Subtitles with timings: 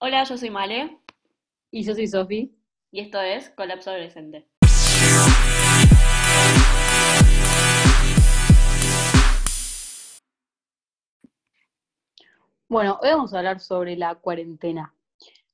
[0.00, 0.96] Hola, yo soy Male
[1.72, 2.56] Y yo soy Sofi.
[2.92, 4.48] y esto es Colapso Adolescente.
[12.68, 14.94] Bueno, hoy vamos a hablar sobre la cuarentena.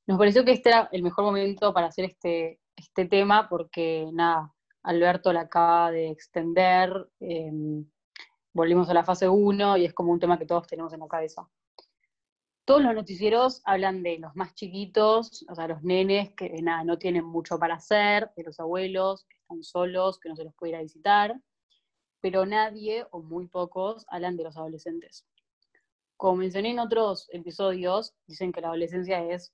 [0.07, 4.53] Nos pareció que este era el mejor momento para hacer este, este tema porque, nada,
[4.83, 7.51] Alberto la acaba de extender, eh,
[8.53, 11.09] volvimos a la fase 1 y es como un tema que todos tenemos en la
[11.09, 11.49] cabeza.
[12.65, 16.99] Todos los noticieros hablan de los más chiquitos, o sea, los nenes que nada, no
[16.99, 20.71] tienen mucho para hacer, de los abuelos que están solos, que no se los puede
[20.71, 21.39] ir a visitar,
[22.21, 25.27] pero nadie o muy pocos hablan de los adolescentes.
[26.17, 29.53] Como mencioné en otros episodios, dicen que la adolescencia es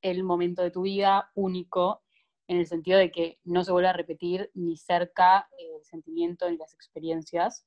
[0.00, 2.02] el momento de tu vida único,
[2.46, 6.56] en el sentido de que no se vuelve a repetir ni cerca el sentimiento ni
[6.56, 7.66] las experiencias.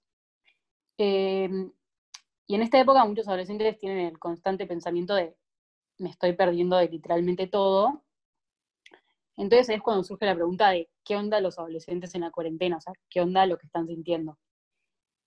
[0.97, 1.47] Eh,
[2.51, 5.37] y en esta época muchos adolescentes tienen el constante pensamiento de
[5.99, 8.03] me estoy perdiendo de literalmente todo.
[9.37, 12.81] Entonces es cuando surge la pregunta de qué onda los adolescentes en la cuarentena, o
[12.81, 14.37] sea, qué onda lo que están sintiendo.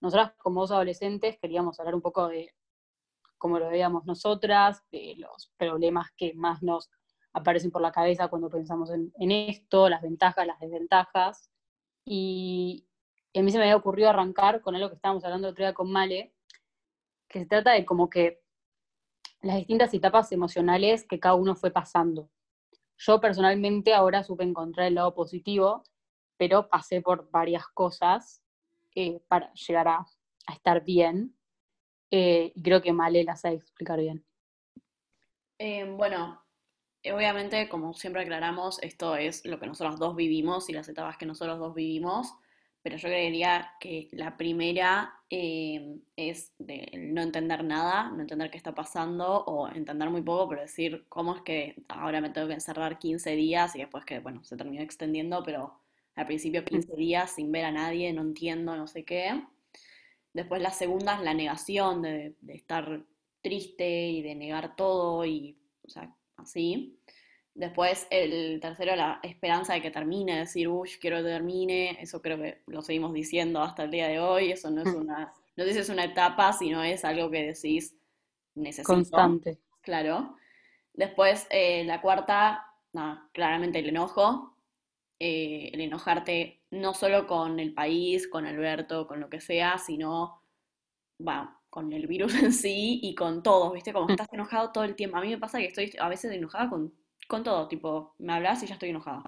[0.02, 2.52] Nosotras como dos adolescentes queríamos hablar un poco de
[3.38, 6.90] cómo lo veíamos nosotras, de los problemas que más nos
[7.32, 11.48] aparecen por la cabeza cuando pensamos en, en esto, las ventajas, las desventajas.
[12.04, 12.86] Y
[13.34, 15.72] a mí se me había ocurrido arrancar con algo que estábamos hablando el otro día
[15.72, 16.34] con Male,
[17.34, 18.40] que se trata de como que
[19.42, 22.30] las distintas etapas emocionales que cada uno fue pasando.
[22.96, 25.82] Yo personalmente ahora supe encontrar el lado positivo,
[26.36, 28.40] pero pasé por varias cosas
[28.94, 30.06] eh, para llegar a,
[30.46, 31.36] a estar bien.
[32.12, 34.24] Eh, y creo que Male las sabe explicar bien.
[35.58, 36.40] Eh, bueno,
[37.04, 41.26] obviamente, como siempre aclaramos, esto es lo que nosotros dos vivimos y las etapas que
[41.26, 42.32] nosotros dos vivimos,
[42.84, 48.58] pero yo creería que la primera eh, es de no entender nada, no entender qué
[48.58, 52.54] está pasando, o entender muy poco, pero decir cómo es que ahora me tengo que
[52.54, 55.80] encerrar 15 días y después que, bueno, se terminó extendiendo, pero
[56.14, 59.42] al principio 15 días sin ver a nadie, no entiendo, no sé qué.
[60.34, 63.02] Después la segunda es la negación de, de estar
[63.40, 66.98] triste y de negar todo y, o sea, así.
[67.54, 72.36] Después el tercero, la esperanza de que termine, decir, uy, quiero que termine, eso creo
[72.36, 75.88] que lo seguimos diciendo hasta el día de hoy, eso no es una, no dices
[75.88, 77.94] una etapa, sino es algo que decís,
[78.56, 79.58] necesito, Constante.
[79.82, 80.36] claro.
[80.92, 82.66] Después eh, la cuarta,
[83.32, 84.56] claramente el enojo,
[85.20, 90.42] eh, el enojarte no solo con el país, con Alberto, con lo que sea, sino,
[91.18, 93.92] bueno, con el virus en sí y con todos, ¿viste?
[93.92, 95.16] Como que estás enojado todo el tiempo.
[95.16, 96.92] A mí me pasa que estoy a veces enojada con,
[97.28, 99.24] con todo, tipo, me hablas y ya estoy enojada.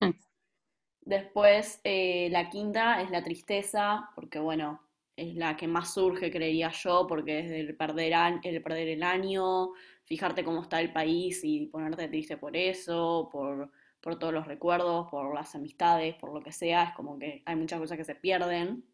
[1.00, 4.80] Después, eh, la quinta es la tristeza, porque bueno,
[5.16, 9.02] es la que más surge, creería yo, porque es el perder, an- el perder el
[9.02, 9.70] año,
[10.04, 13.70] fijarte cómo está el país y ponerte triste por eso, por,
[14.00, 17.56] por todos los recuerdos, por las amistades, por lo que sea, es como que hay
[17.56, 18.84] muchas cosas que se pierden.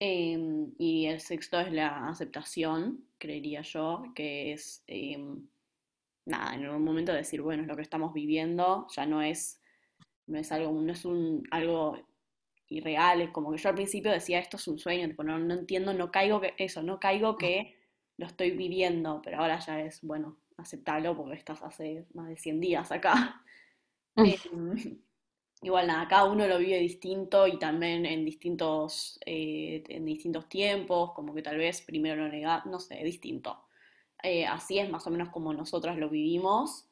[0.00, 5.48] Em, y el sexto es la aceptación, creería yo, que es, em,
[6.28, 9.60] nada, en un momento decir, bueno, es lo que estamos viviendo, ya no es,
[10.26, 11.98] no es algo, no es un, algo
[12.68, 15.54] irreal, es como que yo al principio decía, esto es un sueño, tipo, no, no
[15.54, 17.76] entiendo, no caigo que, eso, no caigo que
[18.18, 22.60] lo estoy viviendo, pero ahora ya es, bueno, aceptarlo porque estás hace más de 100
[22.60, 23.42] días acá.
[24.16, 25.00] Em,
[25.62, 31.12] Igual nada, cada uno lo vive distinto y también en distintos, eh, en distintos tiempos,
[31.14, 33.64] como que tal vez primero lo nega, no sé, distinto.
[34.22, 36.88] Eh, así es más o menos como nosotras lo vivimos.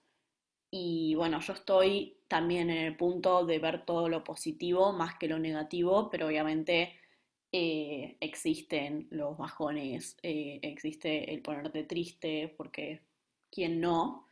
[0.71, 5.29] Y bueno, yo estoy también en el punto de ver todo lo positivo más que
[5.29, 6.93] lo negativo, pero obviamente
[7.53, 13.03] eh, existen los bajones, eh, existe el ponerte triste, porque
[13.51, 14.27] quién no,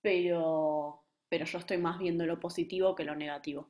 [0.00, 3.68] pero, pero yo estoy más viendo lo positivo que lo negativo.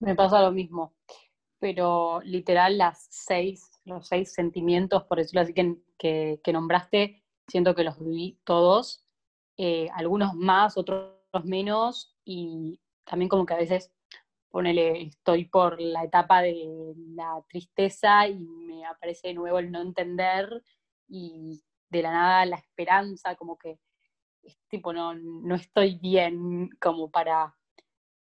[0.00, 0.94] Me pasa lo mismo,
[1.58, 7.84] pero literal las seis, los seis sentimientos, por decirlo así, que, que, nombraste, siento que
[7.84, 9.04] los viví todos,
[9.56, 11.12] eh, algunos más, otros
[11.44, 13.92] menos, y también como que a veces,
[14.50, 19.82] ponele, estoy por la etapa de la tristeza y me aparece de nuevo el no
[19.82, 20.62] entender
[21.08, 21.60] y
[21.90, 23.78] de la nada la esperanza, como que
[24.68, 27.54] tipo, no, no estoy bien como para,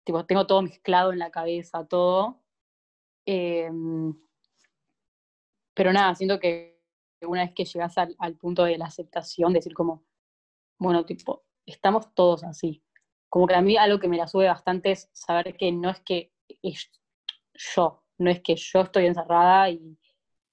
[0.04, 2.42] tipo, tengo todo mezclado en la cabeza, todo.
[3.26, 3.70] Eh,
[5.74, 6.79] pero nada, siento que
[7.22, 10.04] una vez que llegas al, al, punto de la aceptación, decir como,
[10.78, 12.84] bueno, tipo, estamos todos así.
[13.30, 16.00] Como que a mí algo que me la sube bastante es saber que no es
[16.02, 16.32] que
[16.64, 16.90] es
[17.54, 19.98] yo, no es que yo estoy encerrada y,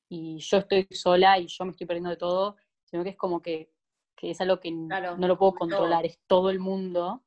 [0.08, 3.40] y yo estoy sola y yo me estoy perdiendo de todo, sino que es como
[3.40, 3.70] que
[4.16, 7.22] que es algo que no lo puedo controlar, es todo el mundo.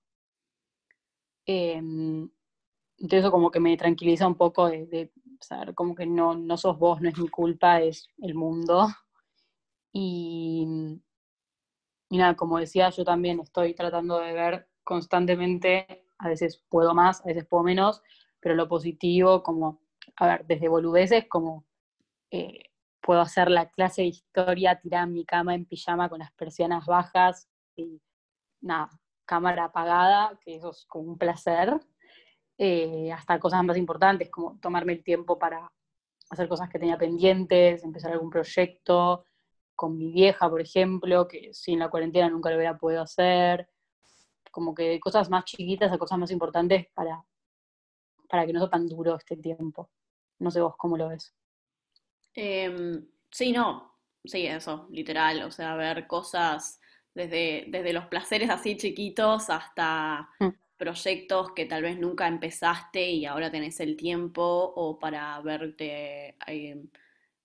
[1.45, 2.30] Em,
[2.97, 6.77] entonces eso como que me tranquiliza un poco de, saber como que no, no sos
[6.77, 8.88] vos, no es mi culpa, es el mundo.
[9.91, 10.65] Y,
[12.09, 17.25] nada, como decía, yo también estoy tratando de ver constantemente, a veces puedo más, a
[17.25, 18.01] veces puedo menos,
[18.39, 19.81] pero lo positivo, como,
[20.15, 21.65] a ver, desde boludeces, como
[22.31, 22.63] eh,
[23.01, 26.86] puedo hacer la clase de historia tirada en mi cama en pijama con las persianas
[26.86, 28.01] bajas y
[28.62, 28.89] nada,
[29.25, 31.80] cámara apagada, que eso es como un placer,
[32.57, 35.71] eh, hasta cosas más importantes como tomarme el tiempo para
[36.30, 39.24] hacer cosas que tenía pendientes, empezar algún proyecto
[39.80, 43.70] con mi vieja, por ejemplo, que sin la cuarentena nunca lo hubiera podido hacer,
[44.52, 47.24] como que cosas más chiquitas a cosas más importantes para,
[48.28, 49.90] para que no sea tan duro este tiempo.
[50.40, 51.34] No sé vos cómo lo ves.
[52.34, 56.82] Em, sí, no, sí, eso, literal, o sea, ver cosas
[57.14, 60.50] desde, desde los placeres así chiquitos hasta mm.
[60.75, 66.90] proyectos que tal vez nunca empezaste y ahora tenés el tiempo o para verte, em,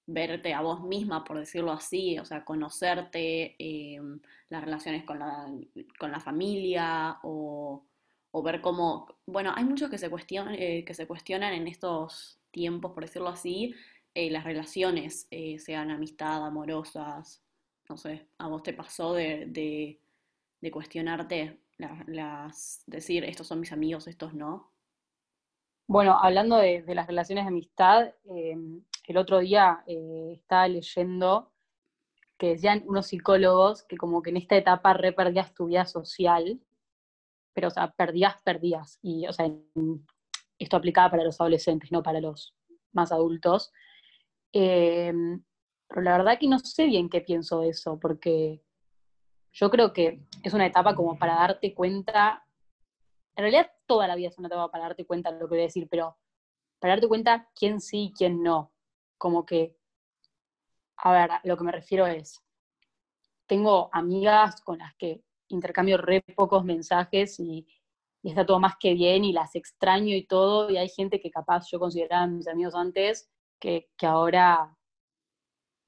[0.07, 5.51] verte a vos misma, por decirlo así, o sea, conocerte, em, las relaciones con la,
[5.99, 7.85] con la familia o,
[8.31, 12.39] o, ver cómo, bueno, hay muchos que se, cuestionan, eh, que se cuestionan en estos
[12.51, 13.75] tiempos, por decirlo así,
[14.15, 17.43] eh, las relaciones, eh, sean amistad, amorosas,
[17.89, 21.61] no sé, ¿a vos te pasó de, de, cuestionarte,
[22.07, 24.74] las, decir, estos son mis amigos, estos no?
[25.87, 31.53] Bueno, hablando de, las relaciones de amistad, em, el otro día eh, estaba leyendo
[32.39, 36.61] que decían unos psicólogos que como que en esta etapa re perdías tu vida social,
[37.53, 38.99] pero o sea, perdías, perdías.
[39.03, 39.51] Y o sea,
[40.59, 42.55] esto aplicaba para los adolescentes, no para los
[42.93, 43.73] más adultos.
[44.53, 45.43] Em,
[45.89, 48.63] pero la verdad que no sé bien qué pienso de eso, porque
[49.53, 52.44] yo creo que es una etapa como para darte cuenta,
[53.37, 55.61] en realidad toda la vida es una etapa para darte cuenta de lo que voy
[55.61, 56.17] a decir, pero
[56.79, 58.73] para darte cuenta quién sí y quién no.
[59.19, 59.77] Como que,
[60.97, 62.43] a ver, lo que me refiero es,
[63.47, 67.67] tengo amigas con las que intercambio re pocos mensajes y,
[68.23, 71.31] y está todo más que bien y las extraño y todo, y hay gente que
[71.31, 73.31] capaz yo consideraba mis amigos antes
[73.61, 74.77] que, ahora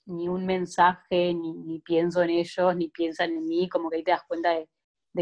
[0.06, 4.12] ni un mensaje, ni, pienso en ellos, ni piensan en mí, como que ahí te
[4.12, 4.68] das cuenta de,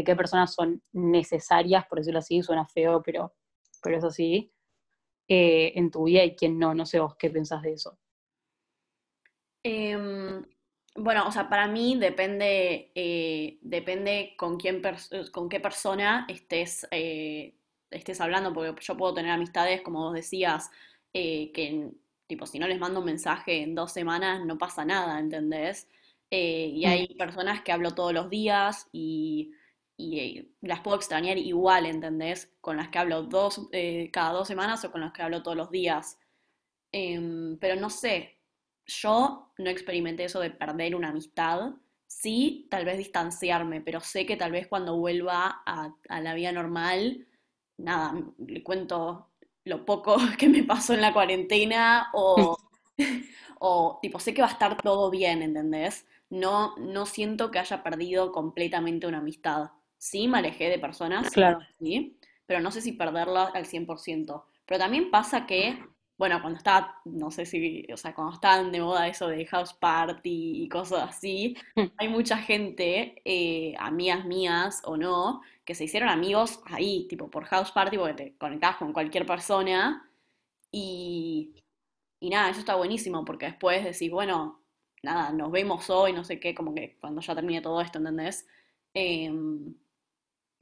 [0.03, 3.33] qué personas son necesarias, por decirlo así, suena feo, pero,
[3.81, 4.51] pero eso sí,
[5.27, 7.97] eh, en tu vida y quién no, no sé vos qué pensás de eso.
[9.63, 10.45] Em,
[10.95, 14.81] bueno, o sea, para mí depende, eh, depende con, quién
[15.31, 17.55] con qué persona estés, eh,
[17.89, 20.69] estés hablando, porque yo puedo tener amistades, como vos decías,
[21.11, 21.91] que
[22.27, 25.87] Tipo, si no les mando un mensaje en dos semanas, no pasa nada, ¿entendés?
[26.31, 29.51] Eh, y hay personas que hablo todos los días y,
[29.97, 32.51] eh, las puedo extrañar igual, ¿entendés?
[32.61, 35.57] Con las que hablo dos, eh, cada dos semanas o con las que hablo todos
[35.57, 36.19] los días.
[36.91, 38.39] Em, pero no sé,
[38.85, 41.73] yo no experimenté eso de perder una amistad.
[42.07, 46.51] Sí, tal vez distanciarme, pero sé que tal vez cuando vuelva a, a la vida
[46.51, 47.27] normal,
[47.77, 49.31] nada, le cuento
[49.65, 52.57] lo poco que me pasó en la cuarentena o,
[53.59, 56.05] o tipo, sé que va a estar todo bien, ¿entendés?
[56.29, 59.71] No, no siento que haya perdido completamente una amistad.
[60.05, 61.57] Sí, me alejé de personas, claro.
[61.79, 64.43] sí, pero no sé si perderla al 100%.
[64.67, 65.83] Pero también pasa que,
[66.15, 69.73] bueno, cuando está, no sé si, o sea, cuando están de moda eso de house
[69.73, 71.85] party y cosas así, hmm.
[71.97, 77.45] hay mucha gente, eh, amigas mías o no, que se hicieron amigos ahí, tipo por
[77.45, 80.07] house party, porque te conectabas con cualquier persona.
[80.71, 81.63] Y,
[82.19, 84.61] y nada, eso está buenísimo, porque después decís, bueno,
[85.01, 88.47] nada, nos vemos hoy, no sé qué, como que cuando ya termine todo esto, ¿entendés?
[88.93, 89.73] Em,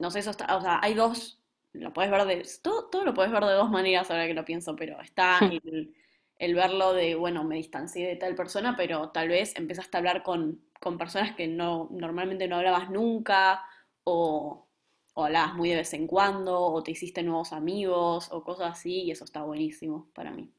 [0.04, 1.40] no sé, eso está, o sea, hay dos,
[1.72, 4.44] lo puedes ver de, todo, todo lo puedes ver de dos maneras ahora que lo
[4.44, 5.94] pienso, pero está el,
[6.38, 10.22] el, verlo de, bueno, me distancié de tal persona, pero tal vez empezaste a hablar
[10.22, 13.64] con, con personas que no, normalmente no hablabas nunca,
[14.04, 14.66] o,
[15.14, 19.04] o hablabas muy de vez en cuando, o te hiciste nuevos amigos, o cosas así,
[19.04, 20.52] y eso está buenísimo para mí.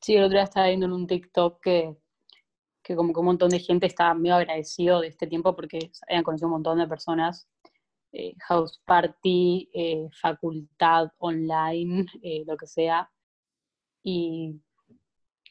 [0.00, 1.96] Sí, el otro día estaba viendo en un TikTok que,
[2.84, 6.22] que como que un montón de gente estaba muy agradecido de este tiempo porque habían
[6.22, 7.48] conocido un montón de personas,
[8.12, 13.10] eh, house party, eh, facultad online, eh, lo que sea,
[14.02, 14.60] y,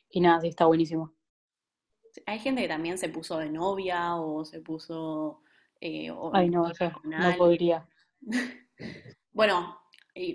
[0.09, 1.13] y nada, sí, está buenísimo.
[2.25, 5.41] Hay gente que también se puso de novia o se puso
[5.79, 6.67] eh, Ay, no,
[7.03, 7.87] no podría.
[9.31, 9.79] bueno,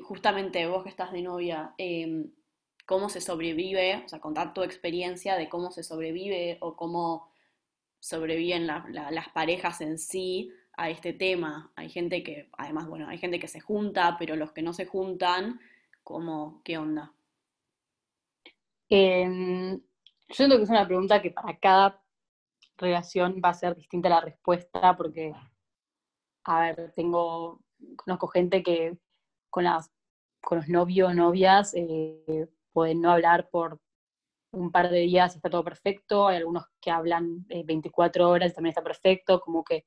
[0.03, 2.33] justamente vos que estás de novia, em,
[2.87, 4.03] ¿cómo se sobrevive?
[4.05, 7.31] O sea, contar tu experiencia de cómo se sobrevive o cómo
[8.01, 11.73] sobreviven las parejas en sí a este tema.
[11.77, 14.87] Hay gente que, además, bueno, hay gente que se junta, pero los que no se
[14.87, 15.61] juntan,
[16.03, 17.13] ¿cómo, qué onda?
[18.89, 22.03] Em, yo siento que es una pregunta que para cada
[22.77, 25.33] relación va a ser distinta la respuesta, porque,
[26.45, 27.61] a ver, tengo,
[27.97, 28.97] conozco gente que
[29.51, 29.91] con, las,
[30.43, 33.81] con los novios, novias, eh, pueden no hablar por
[34.53, 38.53] un par de días y está todo perfecto, hay algunos que hablan 24 eh, horas
[38.53, 39.87] y también está perfecto, como que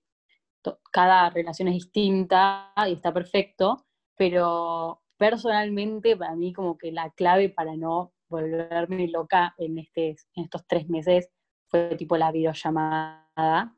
[0.92, 3.86] cada relación es distinta y está perfecto,
[4.16, 10.44] pero personalmente para mí como que la clave para no volverme loca en, este, en
[10.46, 11.30] estos tres meses
[11.68, 13.76] fue tipo la videollamada.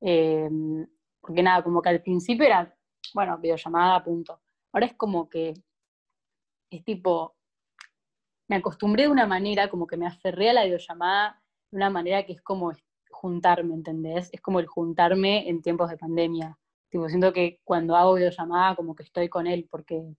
[0.00, 0.86] Em,
[1.20, 2.74] porque nada, como que al principio era,
[3.14, 4.40] bueno, videollamada, punto.
[4.72, 5.54] Ahora es como que
[6.70, 7.36] es tipo,
[8.48, 12.24] me acostumbré de una manera, como que me aferré a la videollamada de una manera
[12.24, 12.72] que es como
[13.16, 14.28] juntarme, ¿entendés?
[14.32, 16.58] Es como el juntarme en tiempos de pandemia.
[16.90, 20.14] Tipo, siento que cuando hago videollamada como que estoy con él porque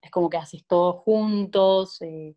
[0.00, 2.36] es como que haces todo juntos, eh,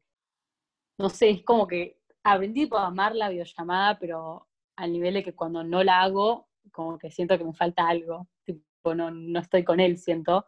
[0.98, 5.36] no sé, es como que aprendí a amar la videollamada, pero al nivel de que
[5.36, 9.64] cuando no la hago, como que siento que me falta algo, tipo, no, no estoy
[9.64, 10.46] con él, siento.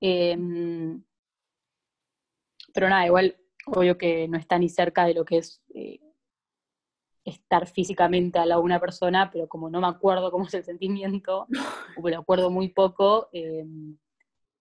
[0.00, 1.02] Em,
[2.72, 3.36] pero nada, igual,
[3.66, 6.00] obvio que no está ni cerca de lo que es eh,
[7.30, 11.46] estar físicamente a la una persona, pero como no me acuerdo cómo es el sentimiento,
[11.96, 13.96] o me lo acuerdo muy poco, em,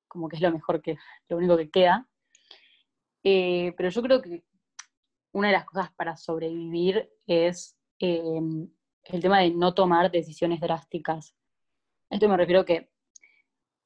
[0.07, 0.97] como que es lo mejor que,
[1.27, 2.07] lo único que queda.
[3.23, 4.43] Eh, pero yo creo que
[5.31, 8.69] una de las cosas para sobrevivir es em,
[9.03, 11.35] el tema de no tomar decisiones drásticas.
[12.09, 12.89] esto me refiero que,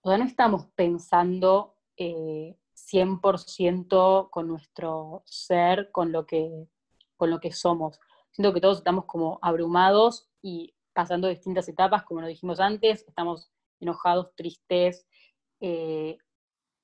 [0.02, 6.68] o no estamos pensando 100% eh, con nuestro ser, con lo, que,
[7.16, 8.00] con lo que somos.
[8.34, 13.52] Siento que todos estamos como abrumados y pasando distintas etapas, como lo dijimos antes, estamos
[13.80, 15.06] enojados, tristes,
[15.60, 16.18] eh,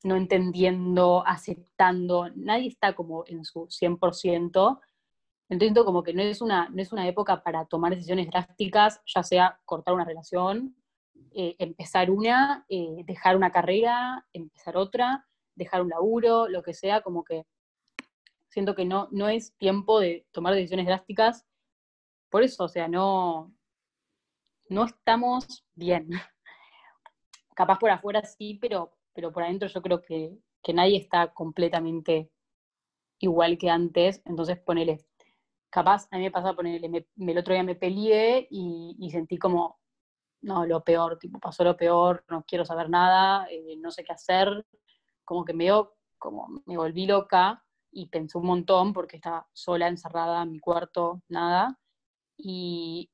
[0.03, 4.79] no entendiendo, aceptando, nadie está como en su 100%.
[5.49, 9.23] Entonces como que no es, una, no es una época para tomar decisiones drásticas, ya
[9.23, 10.75] sea cortar una relación,
[11.31, 15.25] eh, empezar una, eh, dejar una carrera, empezar otra,
[15.55, 17.45] dejar un laburo, lo que sea, como que
[18.49, 21.45] siento que no, no es tiempo de tomar decisiones drásticas.
[22.29, 23.53] Por eso, o sea, no,
[24.69, 26.09] no estamos bien.
[27.55, 30.37] Capaz por afuera sí, pero pero por adentro yo creo que,
[30.73, 32.31] nadie está completamente
[33.19, 35.03] igual que antes, entonces ponele,
[35.69, 39.79] capaz a mí me pasa ponele, me, el otro día me peleé y, sentí como,
[40.41, 44.13] no, lo peor, tipo, pasó lo peor, no quiero saber nada, eh, no sé qué
[44.13, 44.65] hacer,
[45.25, 45.69] como que me
[46.17, 51.21] como me volví loca y pensé un montón porque estaba sola, encerrada en mi cuarto,
[51.27, 51.79] nada,
[52.37, 53.09] y,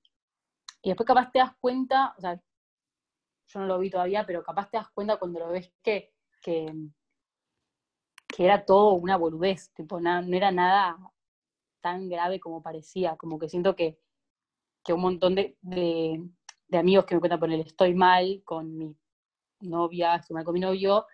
[0.81, 2.39] y después capaz te das cuenta, o sea,
[3.47, 6.73] yo no lo vi todavía, pero capaz te das cuenta cuando lo ves que, que,
[8.37, 10.97] era todo una boludez, tipo, no era nada
[11.81, 13.99] tan grave como parecía, como que siento que,
[14.89, 15.55] un montón de,
[16.73, 18.95] amigos que me cuentan por el estoy mal con mi
[19.61, 21.05] novia, estoy mal con mi novio,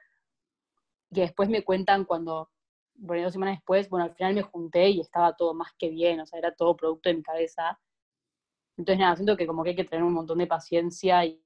[1.14, 2.50] que después me cuentan cuando,
[3.02, 6.20] bueno, dos semanas después, bueno, al final me junté y estaba todo más que bien,
[6.20, 7.80] o sea, era todo producto de mi cabeza,
[8.82, 11.40] entonces, nada, siento que como que hay que tener un montón de paciencia y,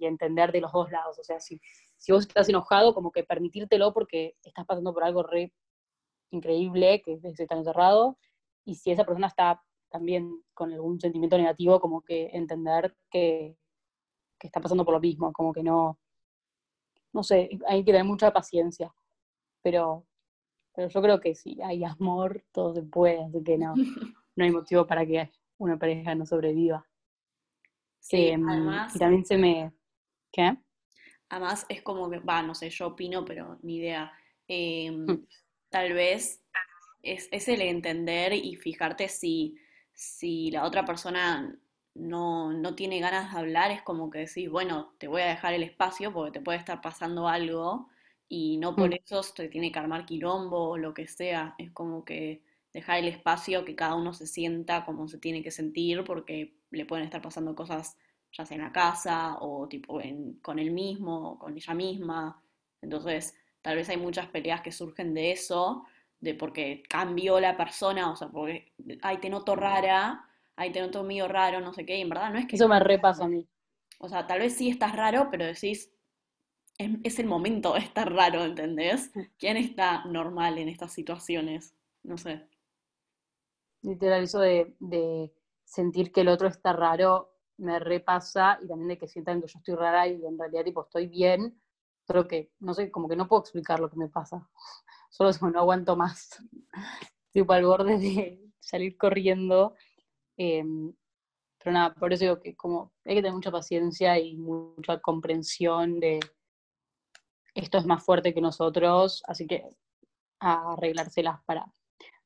[0.00, 1.18] entender de los dos lados.
[1.18, 1.60] O sea, si,
[1.96, 5.52] si vos estás enojado, como que permitírtelo porque estás pasando por algo re
[6.30, 8.18] increíble, que es estar encerrado.
[8.64, 13.56] Y si esa persona está también con algún sentimiento negativo, como que entender que,
[14.38, 15.98] que está pasando por lo mismo, como que no,
[17.12, 18.92] no sé, hay que tener mucha paciencia.
[19.62, 20.06] Pero,
[20.74, 23.74] pero yo creo que si hay amor, todo se puede, así que no,
[24.36, 26.86] no hay motivo para que una pareja no sobreviva.
[28.00, 29.72] Sí, em, además, y también se me...
[30.32, 30.56] ¿Qué?
[31.28, 34.12] Además es como que, va, no sé, yo opino, pero ni idea.
[34.48, 35.26] Em, mm.
[35.68, 36.42] Tal vez
[37.02, 39.56] es, es, el entender y fijarte si,
[39.92, 41.58] si la otra persona
[41.94, 45.54] no, no, tiene ganas de hablar, es como que decís, bueno, te voy a dejar
[45.54, 47.88] el espacio porque te puede estar pasando algo
[48.34, 48.94] y no por mm.
[48.94, 51.54] eso te tiene que armar quilombo o lo que sea.
[51.58, 52.40] Es como que
[52.72, 56.86] dejar el espacio que cada uno se sienta como se tiene que sentir, porque le
[56.86, 57.98] pueden estar pasando cosas
[58.32, 60.00] ya sea en la casa o tipo
[60.40, 62.42] con él mismo o con ella misma.
[62.80, 65.84] Entonces, tal vez hay muchas peleas que surgen de eso,
[66.18, 68.72] de porque cambió la persona, o sea, porque,
[69.02, 70.24] ay, te noto rara,
[70.56, 72.56] ay, te noto mío raro, no sé qué, y en verdad no es que...
[72.56, 73.46] Eso me repasa a mí.
[73.98, 75.92] O sea, tal vez sí estás raro, pero decís,
[76.78, 79.10] es, es el momento de estar raro, ¿entendés?
[79.38, 81.74] ¿Quién está normal en estas situaciones?
[82.02, 82.48] No sé
[83.82, 85.32] literal, eso de,
[85.64, 89.58] sentir que el otro está raro me repasa y también de que sientan que yo
[89.58, 91.58] estoy rara y en realidad tipo estoy bien,
[92.06, 94.48] solo que, no sé, como que no puedo explicar lo que me pasa,
[95.10, 96.42] solo es como no aguanto más,
[97.32, 99.74] tipo al borde de salir corriendo.
[100.36, 100.92] Em,
[101.58, 106.00] pero nada, por eso digo que como hay que tener mucha paciencia y mucha comprensión
[106.00, 106.18] de
[107.54, 109.64] esto es más fuerte que nosotros, así que
[110.40, 111.72] a arreglárselas para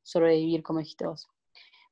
[0.02, 1.28] sobrevivir, como dijiste vos.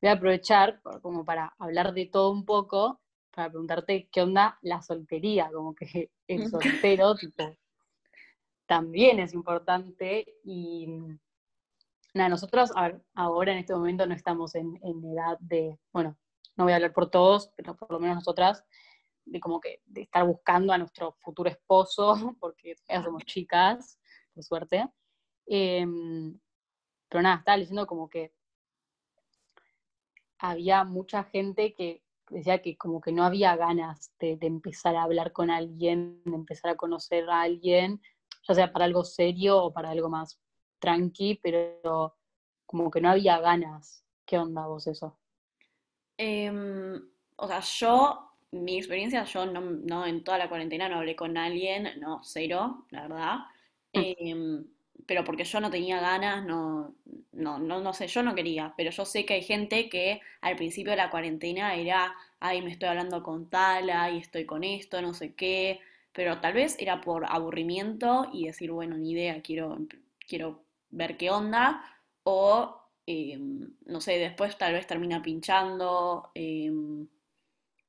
[0.01, 3.01] Voy a aprovechar como para hablar de todo un poco,
[3.31, 7.57] para preguntarte qué onda la soltería, como que el soltero, tipo,
[8.67, 10.87] también es importante y
[12.15, 12.71] nada, nosotros
[13.15, 16.17] ahora en este momento no estamos en, en edad de, bueno,
[16.57, 18.65] no voy a hablar por todos, pero por lo menos nosotras,
[19.25, 23.99] de como que de estar buscando a nuestro futuro esposo, porque ya somos chicas,
[24.33, 24.89] por suerte.
[25.47, 26.39] Em,
[27.09, 28.33] pero nada, estaba diciendo como que
[30.39, 35.33] había mucha gente que decía que como que no había ganas de, empezar a hablar
[35.33, 38.01] con alguien, de empezar a conocer a alguien,
[38.47, 40.41] ya sea para algo serio o para algo más
[40.79, 42.17] tranqui, pero
[42.67, 44.05] como que no había ganas.
[44.27, 45.19] ¿Qué onda vos eso?
[46.17, 47.01] Em,
[47.37, 51.89] o sea, yo, mi experiencia, yo no, en toda la cuarentena no hablé con alguien,
[52.01, 53.37] no, cero, la verdad.
[53.93, 54.01] Mm.
[54.03, 54.65] Em,
[55.07, 56.95] pero porque yo no tenía ganas, no,
[57.33, 60.57] no, no, no sé, yo no quería, pero yo sé que hay gente que al
[60.57, 65.03] principio de la cuarentena era, ay, me estoy hablando con tal, ay, estoy con esto,
[65.03, 65.81] no sé qué,
[66.13, 69.79] pero tal vez era por aburrimiento y decir, bueno, ni idea, quiero,
[70.27, 71.83] quiero ver qué onda,
[72.23, 76.31] o Em, no sé, después tal vez termina pinchando.
[76.35, 77.07] Em,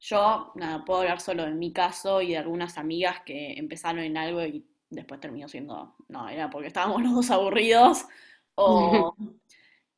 [0.05, 4.17] yo, nada, puedo hablar solo de mi caso y de algunas amigas que empezaron en
[4.17, 8.05] algo y después terminó siendo, no, era porque estábamos los dos aburridos
[8.53, 9.15] o,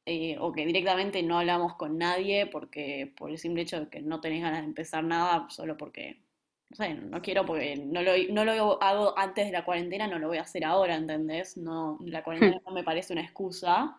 [0.06, 4.02] eh, o que directamente no hablamos con nadie porque por el simple hecho de que
[4.02, 6.22] no tenés ganas de empezar nada solo porque,
[6.70, 10.20] no sé, no quiero porque no lo, no lo hago antes de la cuarentena, no
[10.20, 11.58] lo voy a hacer ahora, ¿entendés?
[11.58, 13.98] No, la cuarentena no me parece una excusa.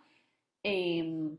[0.63, 1.37] Em,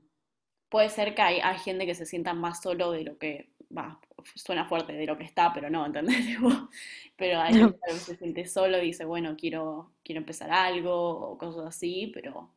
[0.70, 4.00] puede ser que hay, gente que se sienta más solo de lo que, va,
[4.36, 6.18] suena fuerte, de lo que está, pero no, ¿entendés?
[7.18, 11.38] pero hay gente que se siente solo y dice, bueno, quiero, quiero empezar algo o
[11.38, 12.54] cosas así, pero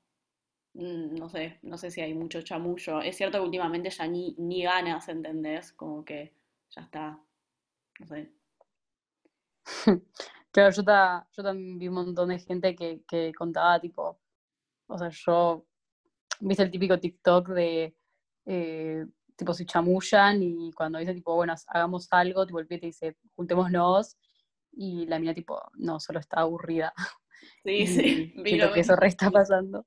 [0.74, 3.00] mm, no sé, no sé si hay mucho chamullo.
[3.00, 5.72] Es cierto que últimamente ya ni, ni ganas, ¿entendés?
[5.72, 6.32] Como que
[6.70, 7.18] ya está,
[8.00, 8.30] no sé.
[10.52, 14.18] Claro, yo, yo también vi un montón de gente que, que contaba, tipo,
[14.86, 15.64] o sea, yo
[16.40, 17.94] viste el típico TikTok de
[18.46, 22.86] eh, tipo se chamullan y cuando dice tipo, bueno, hagamos algo, tipo el pie te
[22.86, 24.16] dice, juntémonos
[24.72, 26.92] y la mina tipo, no, solo está aburrida.
[27.64, 29.86] Sí, sí, lo que eso re está pasando.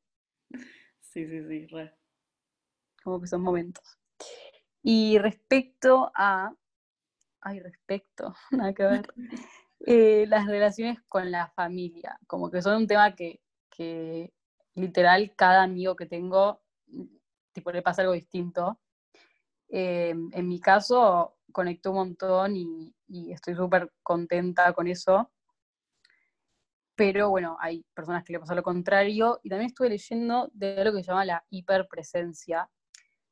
[1.00, 1.96] Sí, sí, sí, re.
[3.04, 3.98] Como que son momentos.
[4.84, 6.54] Y respecto a,
[7.42, 9.14] ay, respecto, nada que ver,
[9.86, 14.34] eh, las relaciones con la familia, como que son un tema que, que
[14.76, 16.62] literal, cada amigo que tengo,
[17.52, 18.80] tipo, le pasa algo distinto.
[19.78, 22.96] Eh, en mi caso, conectó un montón y,
[23.34, 25.30] estoy súper contenta con eso.
[26.96, 29.42] Pero bueno, hay personas que le pasa lo contrario.
[29.44, 32.70] Y también estuve leyendo de lo que se llama la hiperpresencia,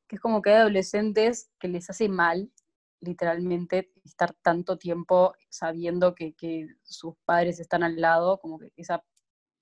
[0.05, 2.51] que es como que hay adolescentes que les hace mal,
[2.99, 9.01] literalmente, estar tanto tiempo sabiendo que, que sus padres están al lado, como que esa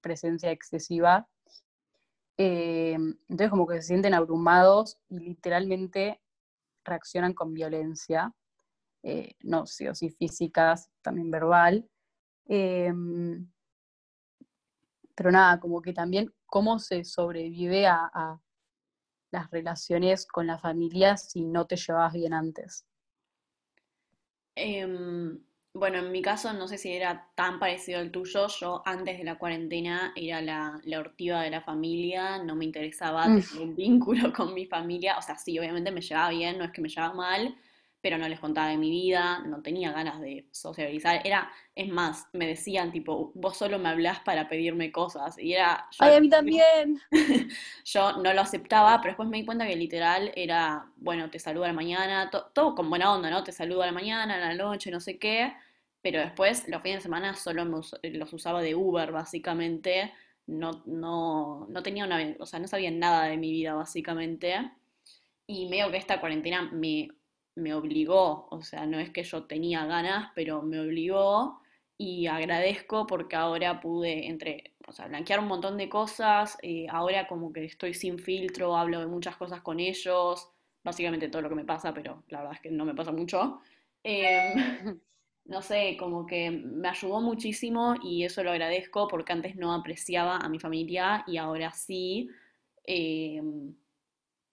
[0.02, 1.30] presencia excesiva
[2.38, 6.20] eh, entonces como que se sienten abrumados y literalmente
[6.84, 8.34] reaccionan con violencia,
[9.04, 11.89] eh, no sí físicas, también verbal.
[12.46, 13.50] Em,
[15.15, 18.39] pero nada, como que también cómo se sobrevive a,
[19.32, 22.86] las relaciones con la familia si no te llevas bien antes.
[24.56, 25.41] Em,
[25.73, 28.47] bueno, en mi caso no sé si era tan parecido al tuyo.
[28.47, 33.34] Yo antes de la cuarentena era la, la ortiva de la familia, no me interesaba
[33.34, 35.17] tener un vínculo con mi familia.
[35.17, 37.55] O sea, sí, obviamente me llevaba bien, no es que me llevaba mal,
[38.02, 41.22] pero no les contaba de mi vida, no tenía ganas de socializar.
[41.24, 45.38] Era, es más, me decían tipo, vos solo me hablás para pedirme cosas.
[45.38, 45.88] Y era.
[46.00, 47.00] ¡Ay, a mí también!
[47.86, 51.66] yo no lo aceptaba, pero después me di cuenta que literal era, bueno, te saludo
[51.66, 53.44] a la mañana, todo con buena onda, ¿no?
[53.44, 55.54] Te saludo a la mañana, a la noche, no sé qué.
[56.02, 60.12] Pero después, los fines de semana, solo los usaba de Uber, básicamente.
[60.48, 62.36] No, no, no tenía una.
[62.40, 64.72] O sea, no sabía nada de mi vida, básicamente.
[65.46, 67.10] Y medio que esta cuarentena me
[67.56, 71.62] me obligó, o sea, no es que yo tenía ganas, pero me obligó
[71.98, 77.28] y agradezco porque ahora pude entre, o sea, blanquear un montón de cosas, eh, ahora
[77.28, 80.50] como que estoy sin filtro, hablo de muchas cosas con ellos,
[80.84, 83.60] básicamente todo lo que me pasa, pero la verdad es que no me pasa mucho.
[84.04, 84.54] Em,
[85.46, 90.38] no sé, como que me ayudó muchísimo y eso lo agradezco porque antes no apreciaba
[90.38, 92.30] a mi familia y ahora sí.
[92.86, 93.76] Em,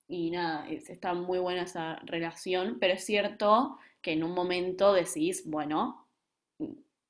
[0.08, 5.42] y nada, está muy buena esa relación, pero es cierto que en un momento decís,
[5.44, 6.06] bueno,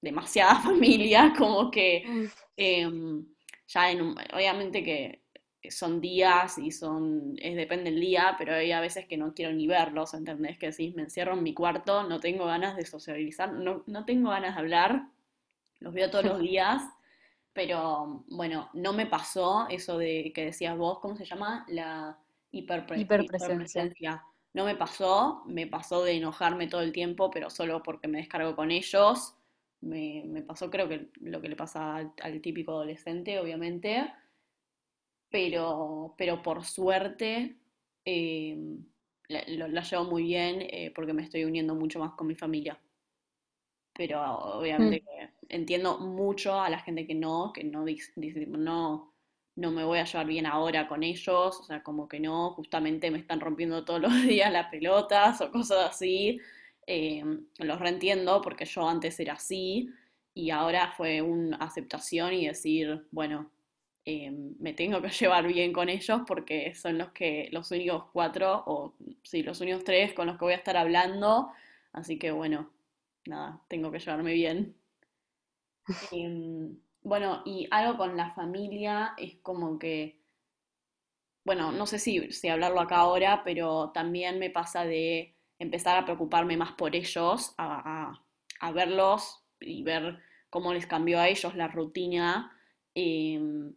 [0.01, 3.25] demasiada familia, como que em,
[3.69, 5.23] ya en obviamente que
[5.71, 9.53] son días y son, es, depende del día, pero hay a veces que no quiero
[9.53, 10.59] ni verlos, ¿entendés?
[10.59, 14.31] Que decís, me encierro en mi cuarto, no tengo ganas de socializar, no, no tengo
[14.31, 15.09] ganas de hablar,
[15.81, 16.83] los veo todos los días,
[17.53, 21.65] pero bueno, no me pasó eso de que decías vos, ¿cómo se llama?
[21.69, 22.19] La
[22.51, 24.23] hiperpresencia.
[24.55, 28.57] No me pasó, me pasó de enojarme todo el tiempo, pero solo porque me descargo
[28.57, 29.35] con ellos.
[29.81, 34.11] Me, pasó creo que lo que le pasa al, típico adolescente, obviamente.
[35.31, 37.59] Pero, pero por suerte
[38.05, 38.83] em,
[39.29, 42.81] la, llevo muy bien eh, porque me estoy uniendo mucho más con mi familia.
[43.93, 45.47] Pero obviamente mm.
[45.51, 48.13] entiendo mucho a la gente que no, que no dice,
[48.47, 49.13] no,
[49.59, 53.11] no me voy a llevar bien ahora con ellos, o sea, como que no, justamente
[53.11, 56.41] me están rompiendo todos los días las pelotas o cosas así.
[56.87, 57.23] Eh,
[57.59, 59.91] los reentiendo porque yo antes era así
[60.33, 63.51] y ahora fue una aceptación y decir, bueno,
[64.05, 68.63] eh, me tengo que llevar bien con ellos porque son los que, los únicos cuatro,
[68.67, 68.95] o
[69.25, 71.51] sí, los únicos tres con los que voy a estar hablando,
[71.93, 72.71] así que bueno,
[73.27, 74.77] nada, tengo que llevarme bien.
[76.13, 80.21] Em, bueno, y algo con la familia es como que,
[81.45, 86.05] bueno, no sé si, si hablarlo acá ahora, pero también me pasa de empezar a
[86.05, 88.21] preocuparme más por ellos, a,
[88.75, 90.19] verlos y ver
[90.51, 92.53] cómo les cambió a ellos la rutina,
[92.95, 93.75] em,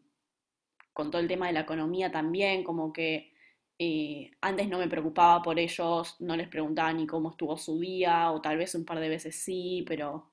[0.94, 3.34] con todo el tema de la economía también, como que
[3.80, 8.32] eh, antes no me preocupaba por ellos, no les preguntaba ni cómo estuvo su día,
[8.32, 10.31] o tal vez un par de veces sí, pero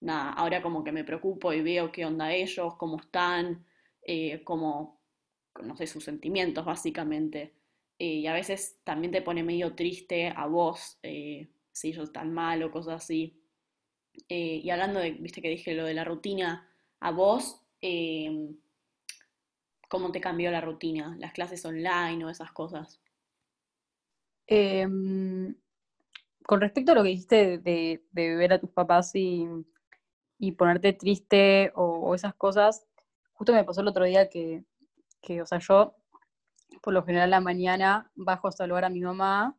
[0.00, 3.64] nada, ahora como que me preocupo y veo qué onda ellos, cómo están,
[4.02, 5.00] eh, cómo,
[5.62, 7.54] no sé, sus sentimientos básicamente.
[7.98, 12.32] Eh, y a veces también te pone medio triste a vos eh, si ellos están
[12.32, 13.40] mal o cosas así.
[14.28, 16.68] y hablando de, viste que dije lo de la rutina,
[17.00, 17.62] a vos,
[19.88, 21.16] ¿cómo te cambió la rutina?
[21.18, 23.00] ¿Las clases online o esas cosas?
[24.46, 25.54] Em,
[26.44, 29.46] con respecto a lo que dijiste de, de, ver a tus papás y,
[30.38, 32.86] y ponerte triste o, esas cosas.
[33.32, 34.64] Justo me pasó el otro día que,
[35.20, 35.94] que, o sea, yo
[36.82, 39.56] por lo general la mañana bajo a saludar a mi mamá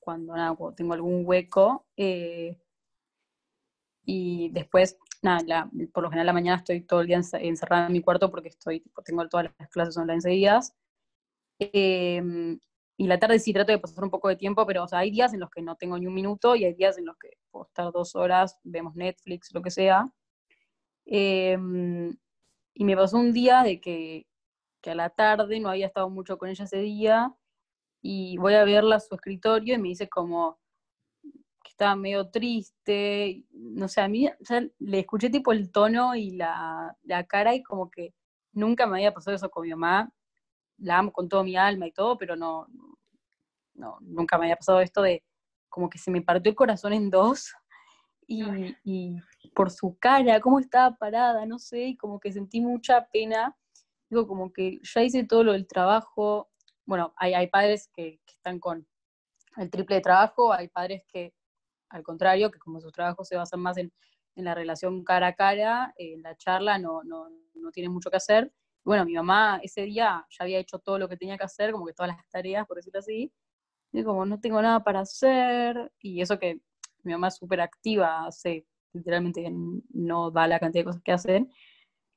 [0.00, 0.34] cuando,
[0.76, 1.86] tengo algún hueco.
[1.96, 2.58] Eh,
[4.04, 8.00] y después, nada, por lo general la mañana estoy todo el día encerrada en mi
[8.00, 10.74] cuarto porque estoy, tengo todas las clases online seguidas.
[11.60, 12.58] Eh,
[12.96, 15.10] y la tarde sí trato de pasar un poco de tiempo, pero o sea, hay
[15.10, 17.30] días en los que no tengo ni un minuto y hay días en los que
[17.52, 20.10] puedo estar dos horas, vemos Netflix, lo que sea.
[21.06, 22.16] Em,
[22.74, 24.26] y me pasó un día de que,
[24.80, 27.34] que, a la tarde no había estado mucho con ella ese día
[28.02, 30.58] y voy a verla a su escritorio y me dice como
[31.62, 34.28] que estaba medio triste, no sé, a mí
[34.78, 38.14] le escuché tipo el tono y la, la cara y como que
[38.52, 40.12] nunca me había pasado eso con mi mamá
[40.82, 42.66] la amo con todo mi alma y todo, pero no,
[43.74, 45.22] no, nunca me había pasado esto de
[45.72, 47.52] como que se me partió el corazón en dos
[48.28, 49.16] y, y,
[49.54, 53.56] por su cara, cómo estaba parada, no sé, y como que sentí mucha pena.
[54.08, 56.50] Digo, como que ya hice todo lo del trabajo.
[56.86, 58.86] Bueno, hay, hay padres que, que están con
[59.56, 61.34] el triple de trabajo, hay padres que,
[61.88, 63.92] al contrario, que como sus trabajos se basan más en,
[64.36, 68.16] en la relación cara a cara, en la charla no, no, no tienen mucho que
[68.16, 68.52] hacer
[68.84, 71.86] bueno, mi mamá ese día ya había hecho todo lo que tenía que hacer, como
[71.86, 73.32] que todas las tareas, por decirlo así,
[73.92, 76.60] y como no tengo nada para hacer, y eso que
[77.02, 79.50] mi mamá es súper activa, hace literalmente
[79.90, 81.50] no da la cantidad de cosas que hacen,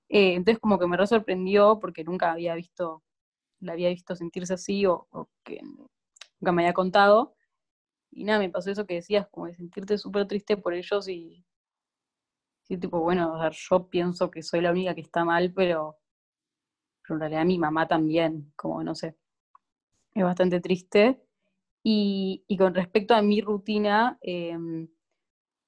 [0.10, 3.04] eh, entonces como que me re sorprendió porque nunca había visto,
[3.60, 5.08] la había visto sentirse así o,
[5.44, 7.36] que nunca me había contado,
[8.12, 11.46] y nada, me pasó eso que decías, como de sentirte súper triste por ellos y,
[12.64, 15.98] sí, tipo, bueno, yo pienso que soy la única que está mal, pero
[17.10, 19.16] en realidad mi mamá también, como no sé,
[20.14, 21.25] es bastante triste.
[21.88, 24.88] Y, con respecto a mi rutina, em,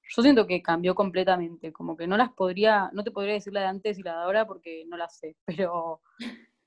[0.08, 3.60] yo siento que cambió completamente, como que no las podría, no te podría decir la
[3.60, 6.00] de antes y la de ahora porque no la sé, pero,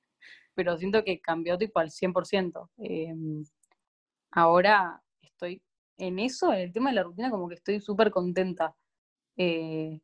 [0.55, 2.69] pero siento que cambió tipo al 100%.
[2.77, 3.43] Em,
[4.31, 5.61] ahora estoy
[5.97, 8.75] en eso, en el tema de la rutina, como que estoy súper contenta.
[9.37, 9.99] Eh,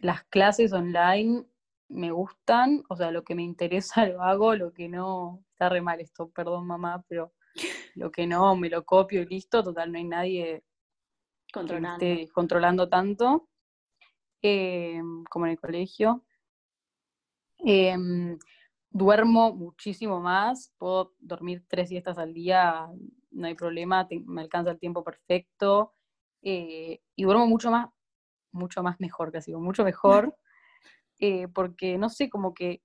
[0.00, 1.46] las clases online
[1.88, 5.80] me gustan, o sea, lo que me interesa lo hago, lo que no, está re
[5.80, 7.32] mal esto, perdón mamá, pero
[7.94, 10.64] lo que no, me lo copio y listo, total, no hay nadie
[11.52, 11.98] Controlando.
[11.98, 13.48] que esté controlando tanto
[14.42, 16.24] eh, como en el colegio.
[17.58, 18.38] Em,
[18.90, 22.88] duermo muchísimo más, puedo dormir tres siestas al día,
[23.30, 25.94] no hay problema, te- me alcanza el tiempo perfecto.
[26.44, 27.88] eh, y duermo mucho más,
[28.52, 30.36] mucho más mejor, casi, mucho mejor,
[31.20, 32.82] eh, porque no sé, como que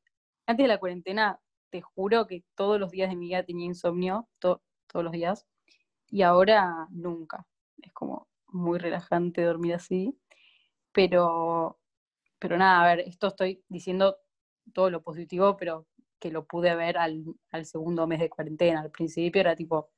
[0.47, 4.27] antes de la cuarentena, te juro que todos los días de mi vida tenía insomnio,
[4.39, 5.45] to- todos los días,
[6.09, 7.47] y ahora nunca.
[7.81, 10.17] Es como muy relajante dormir así,
[10.91, 11.79] pero,
[12.39, 14.17] pero nada, a ver, esto estoy diciendo
[14.73, 15.87] todo lo positivo, pero
[16.19, 17.23] que lo pude ver al,
[17.65, 18.81] segundo mes de cuarentena.
[18.81, 19.91] Al principio era tipo,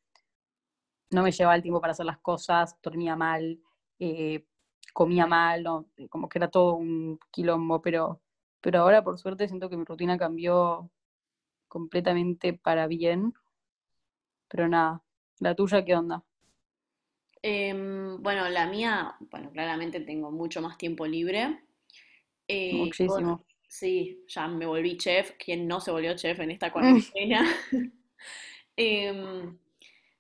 [1.12, 3.60] no me llevaba el tiempo para hacer las cosas, dormía mal,
[4.00, 4.46] eh,
[4.94, 5.64] comía mal,
[6.10, 8.22] como que era todo un quilombo, pero,
[8.62, 10.90] pero ahora por suerte siento que mi rutina cambió
[11.70, 13.34] completamente para bien.
[14.50, 15.02] Pero nada,
[15.40, 16.24] ¿la tuya qué onda?
[17.42, 21.62] Em, bueno, la mía, bueno, claramente tengo mucho más tiempo libre.
[22.48, 23.06] Eh, Muchísimo.
[23.06, 25.34] bueno, sí, ya me volví chef.
[25.40, 27.46] ¿Quién no se volvió chef en esta cuarentena?
[28.78, 29.58] Em,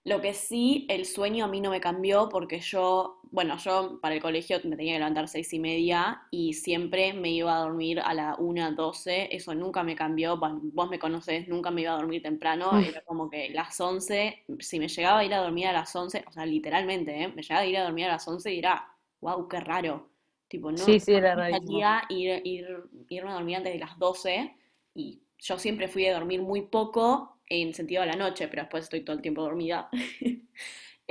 [0.05, 4.15] lo que sí, el sueño a mí no me cambió porque yo, bueno, yo para
[4.15, 7.99] el colegio me tenía que levantar seis y media y siempre me iba a dormir
[7.99, 11.93] a la una, doce, eso nunca me cambió, bueno, vos me conocés, nunca me iba
[11.93, 15.67] a dormir temprano, era como que las once, si me llegaba a ir a dormir
[15.67, 17.27] a las once, o sea, literalmente, ¿eh?
[17.27, 18.87] me llegaba a ir a dormir a las once y era,
[19.19, 20.09] wow, qué raro,
[20.47, 22.67] tipo, no, Sí, sí, era salía ir, ir,
[23.09, 24.55] irme a dormir antes de las 12
[24.95, 28.85] y yo siempre fui de dormir muy poco en sentido de la noche, pero después
[28.85, 29.89] estoy todo el tiempo dormida.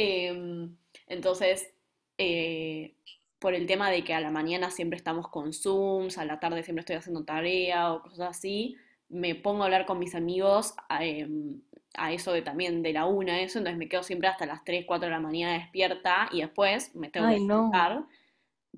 [0.00, 0.76] Em,
[1.08, 1.74] entonces,
[2.18, 2.94] eh,
[3.40, 6.62] por el tema de que a la mañana siempre estamos con Zooms, a la tarde
[6.62, 8.76] siempre estoy haciendo tarea o cosas así,
[9.08, 11.62] me pongo a hablar con mis amigos a, em,
[11.94, 14.84] a eso de también de la una, eso, entonces me quedo siempre hasta las 3
[14.86, 17.70] 4 de la mañana despierta y después me tengo que Ay, no.
[17.70, 18.04] despertar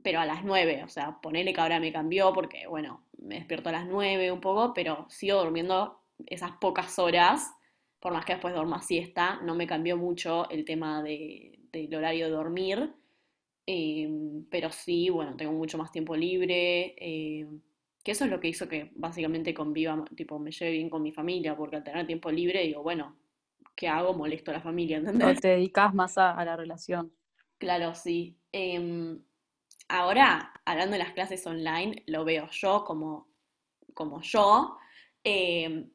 [0.03, 3.68] pero a las 9, o sea, ponele que ahora me cambió porque, bueno, me despierto
[3.68, 7.52] a las 9 un poco, pero sigo durmiendo esas pocas horas,
[8.00, 12.26] por más que después duerma siesta, no me cambió mucho el tema de, del horario
[12.26, 12.94] de dormir,
[13.66, 14.09] eh,
[14.50, 17.46] pero sí, bueno, tengo mucho más tiempo libre, eh,
[18.02, 21.12] que eso es lo que hizo que básicamente conviva, tipo, me lleve bien con mi
[21.12, 23.16] familia, porque al tener tiempo libre digo, bueno,
[23.76, 24.14] ¿qué hago?
[24.14, 25.40] Molesto a la familia, O ¿entendés?
[25.40, 27.12] te dedicas más a, a la relación.
[27.59, 28.38] Claro, sí.
[28.52, 29.22] Em,
[29.88, 33.28] ahora, hablando de las clases online, lo veo yo como,
[33.94, 34.78] como yo.
[35.24, 35.90] Em,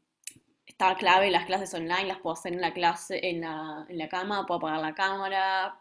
[0.78, 4.10] está clave las clases online, las puedo hacer en la clase, en la, en la
[4.10, 5.80] cama, puedo apagar la cámara,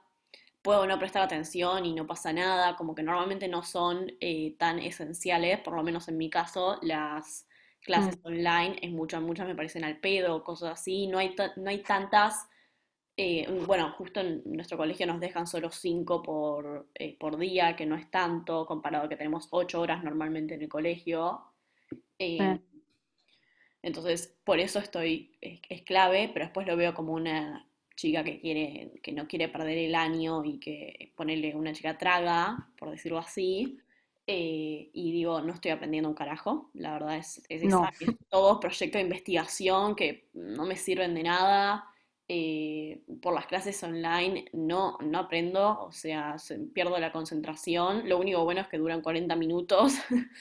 [0.62, 4.78] puedo no prestar atención y no pasa nada, como que normalmente no son eh, tan
[4.78, 7.46] esenciales, por lo menos en mi caso, las
[7.82, 11.70] clases Mm, online, es muchas, muchas me parecen al pedo, cosas así, no hay, no
[11.70, 12.48] hay tantas
[13.16, 17.86] eh, bueno, justo en nuestro colegio nos dejan solo cinco por, eh, por día, que
[17.86, 21.42] no es tanto, comparado a que tenemos ocho horas normalmente en el colegio.
[22.18, 22.58] Eh,
[23.86, 28.40] entonces, por eso estoy, es, es clave, pero después lo veo como una chica que
[28.40, 33.18] quiere, que no quiere perder el año y que ponerle una chica traga, por decirlo
[33.18, 33.78] así.
[34.26, 37.90] eh, y digo, no estoy aprendiendo un carajo, la verdad es, es, esa- no.
[38.00, 41.84] es todo proyecto de investigación que no me sirven de nada.
[42.28, 48.08] eh, por las clases online no, no aprendo, o sea, se- pierdo la concentración.
[48.08, 49.94] Lo único bueno es que duran 40 minutos.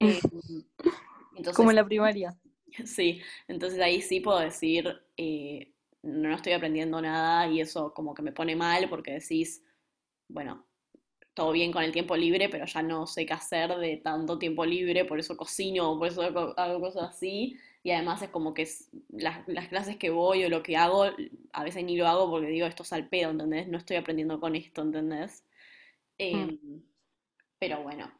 [0.00, 0.20] Eh,
[1.54, 2.36] Como en la primaria.
[2.86, 8.22] Sí, entonces ahí sí puedo decir, eh, no estoy aprendiendo nada y eso como que
[8.22, 9.62] me pone mal porque decís,
[10.28, 10.66] bueno,
[11.34, 14.66] todo bien con el tiempo libre, pero ya no sé qué hacer de tanto tiempo
[14.66, 17.56] libre, por eso cocino, por eso hago, cosas así.
[17.84, 21.04] Y además es como que es- las, las clases que voy o lo que hago,
[21.52, 23.68] a veces ni lo hago porque digo, esto es al pedo, ¿entendés?
[23.68, 25.44] No estoy aprendiendo con esto, ¿entendés?
[26.32, 26.82] Mm, Em,
[27.58, 28.12] pero bueno,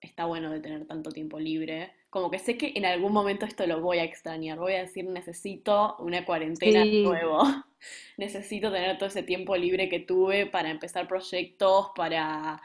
[0.00, 1.92] está bueno de tener tanto tiempo libre.
[2.14, 4.56] Como que sé que en algún momento esto lo voy a extrañar.
[4.60, 7.40] Voy a decir, necesito una cuarentena Sí, nuevo.
[8.16, 12.62] Necesito tener todo ese tiempo libre que tuve para empezar proyectos, para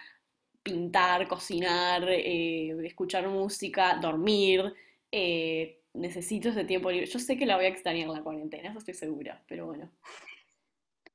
[0.63, 4.73] pintar, cocinar, eh, escuchar música, dormir.
[5.11, 7.07] Eh, necesito ese tiempo libre.
[7.07, 9.91] Yo sé que la voy a extrañar la cuarentena, eso estoy segura, pero bueno.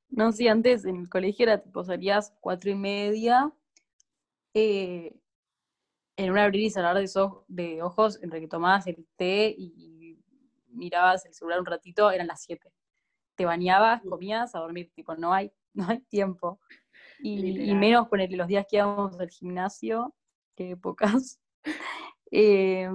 [0.09, 3.51] no, sí, antes en el colegio era tipo, salías cuatro y media,
[4.53, 5.13] eh,
[6.17, 10.17] en un abrir y cerrar de, so- de ojos, entre que tomabas el té y
[10.69, 12.71] mirabas el celular un ratito, eran las siete.
[13.35, 16.59] Te bañabas, comías, a dormir, tipo, no hay, no hay tiempo.
[17.21, 20.15] Y, y menos con los días que íbamos al gimnasio,
[20.55, 21.39] que épocas.
[22.31, 22.89] Eh,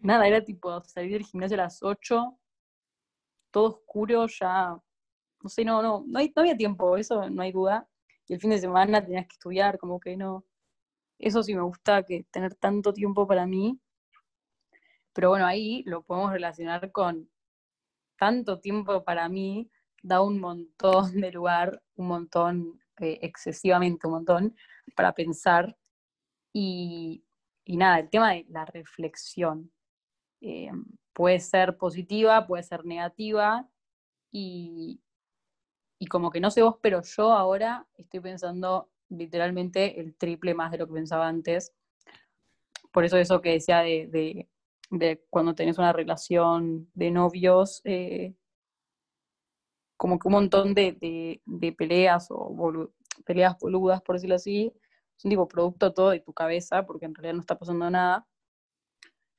[0.00, 2.38] nada, era tipo salir del gimnasio a las 8,
[3.50, 4.78] todo oscuro, ya,
[5.42, 7.88] no sé, no, no, no, había tiempo, eso no hay duda.
[8.28, 10.44] Y el fin de semana tenías que estudiar, como que no.
[11.18, 13.78] Eso sí me gusta, que tener tanto tiempo para mí.
[15.12, 17.28] Pero bueno, ahí lo podemos relacionar con
[18.18, 19.70] tanto tiempo para mí,
[20.02, 24.56] da un montón de lugar, un montón, eh, excesivamente un montón,
[24.94, 25.76] para pensar.
[26.52, 27.24] Y,
[27.64, 29.72] y, nada, el tema de la reflexión.
[30.40, 30.70] Eh,
[31.12, 33.68] puede ser positiva, puede ser negativa,
[34.30, 35.00] y,
[35.98, 40.70] y como que no sé vos, pero yo ahora estoy pensando literalmente el triple más
[40.70, 41.72] de lo que pensaba antes.
[42.92, 44.48] Por eso eso que decía de,
[44.90, 48.34] de, cuando tenés una relación de novios, eh,
[49.96, 52.90] como que un montón de, de peleas o
[53.24, 54.72] peleas boludas, por decirlo así,
[55.16, 58.26] son tipo producto todo de tu cabeza, porque en realidad no está pasando nada.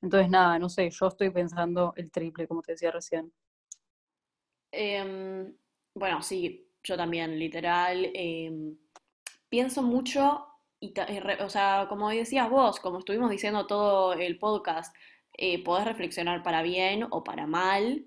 [0.02, 3.34] Entonces, nada, no sé, yo estoy pensando el triple, como te decía recién.
[4.72, 5.54] Em,
[5.94, 8.10] bueno, sí, yo también, literal.
[8.14, 8.78] Em,
[9.50, 10.46] pienso mucho,
[10.80, 10.94] y
[11.42, 14.96] o sea, como decías vos, como estuvimos diciendo todo el podcast,
[15.34, 18.06] eh, podés reflexionar para bien o para mal.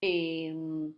[0.00, 0.94] Em,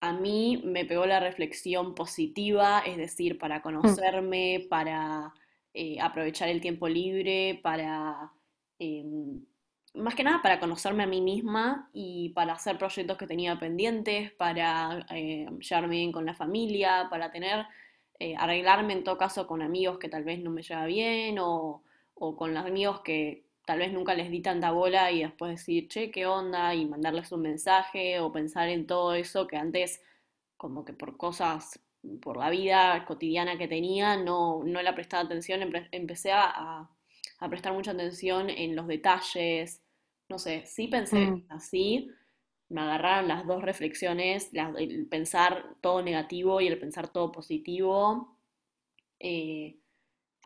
[0.00, 3.62] a mí me pegó la reflexión positiva, es decir, para mm.
[3.62, 5.32] conocerme, para
[5.74, 8.32] eh, aprovechar el tiempo libre, para
[9.96, 14.32] más que nada para conocerme a mí misma y para hacer proyectos que tenía pendientes,
[14.32, 17.66] para eh, llevarme bien con la familia, para tener,
[18.18, 21.82] eh, arreglarme en todo caso con amigos que tal vez no me lleva bien o,
[22.14, 25.88] o con los amigos que tal vez nunca les di tanta bola y después decir,
[25.88, 26.74] che, ¿qué onda?
[26.74, 30.02] y mandarles un mensaje o pensar en todo eso que antes
[30.56, 31.80] como que por cosas,
[32.22, 36.88] por la vida cotidiana que tenía, no, no le prestaba atención, empecé a,
[37.38, 39.82] a prestar mucha atención en los detalles,
[40.28, 41.46] no sé, sí pensé mm.
[41.50, 42.10] así,
[42.68, 48.36] me agarraron las dos reflexiones, el pensar todo negativo y el pensar todo positivo.
[49.20, 49.78] Eh,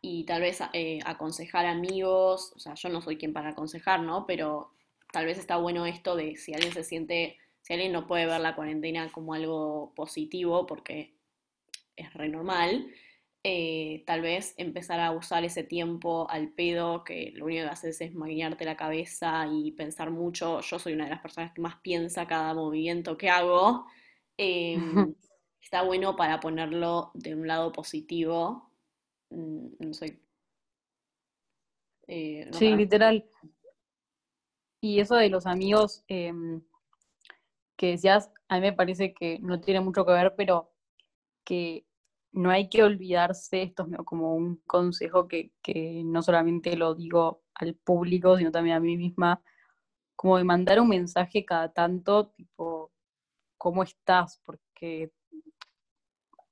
[0.03, 4.27] y tal vez eh, aconsejar amigos, o sea, yo no soy quien para aconsejar, ¿no?
[4.27, 4.73] Pero
[5.13, 8.41] tal vez está bueno esto de si alguien se siente, si alguien no puede ver
[8.41, 11.15] la cuarentena como algo positivo, porque
[11.97, 12.91] es re normal,
[13.43, 18.01] eh, tal vez empezar a usar ese tiempo al pedo, que lo único que haces
[18.03, 20.61] es maquinarte la cabeza y pensar mucho.
[20.61, 23.87] Yo soy una de las personas que más piensa cada movimiento que hago.
[24.37, 24.79] Em,
[25.63, 28.71] está bueno para ponerlo de un lado positivo.
[29.31, 30.21] Mm, no sé.
[32.07, 33.25] Eh, sí, literal.
[34.83, 36.61] Y eso de los amigos em,
[37.77, 40.71] que decías, a mí me parece que no tiene mucho que ver, pero
[41.45, 41.87] que
[42.33, 45.53] no hay que olvidarse, esto es como un consejo que,
[46.05, 49.43] no solamente lo digo al público, sino también a mí misma,
[50.17, 52.93] como de mandar un mensaje cada tanto, tipo,
[53.59, 54.41] ¿cómo estás?
[54.45, 55.13] Porque,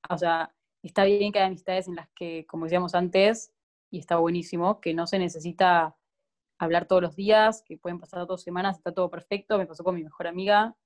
[0.09, 3.53] o sea, está bien que hay amistades en las que, como decíamos antes,
[3.91, 5.97] y está buenísimo, que no se necesita
[6.59, 9.95] hablar todos los días, que pueden pasar dos semanas, está todo perfecto, me pasó con
[9.95, 10.77] mi mejor amiga,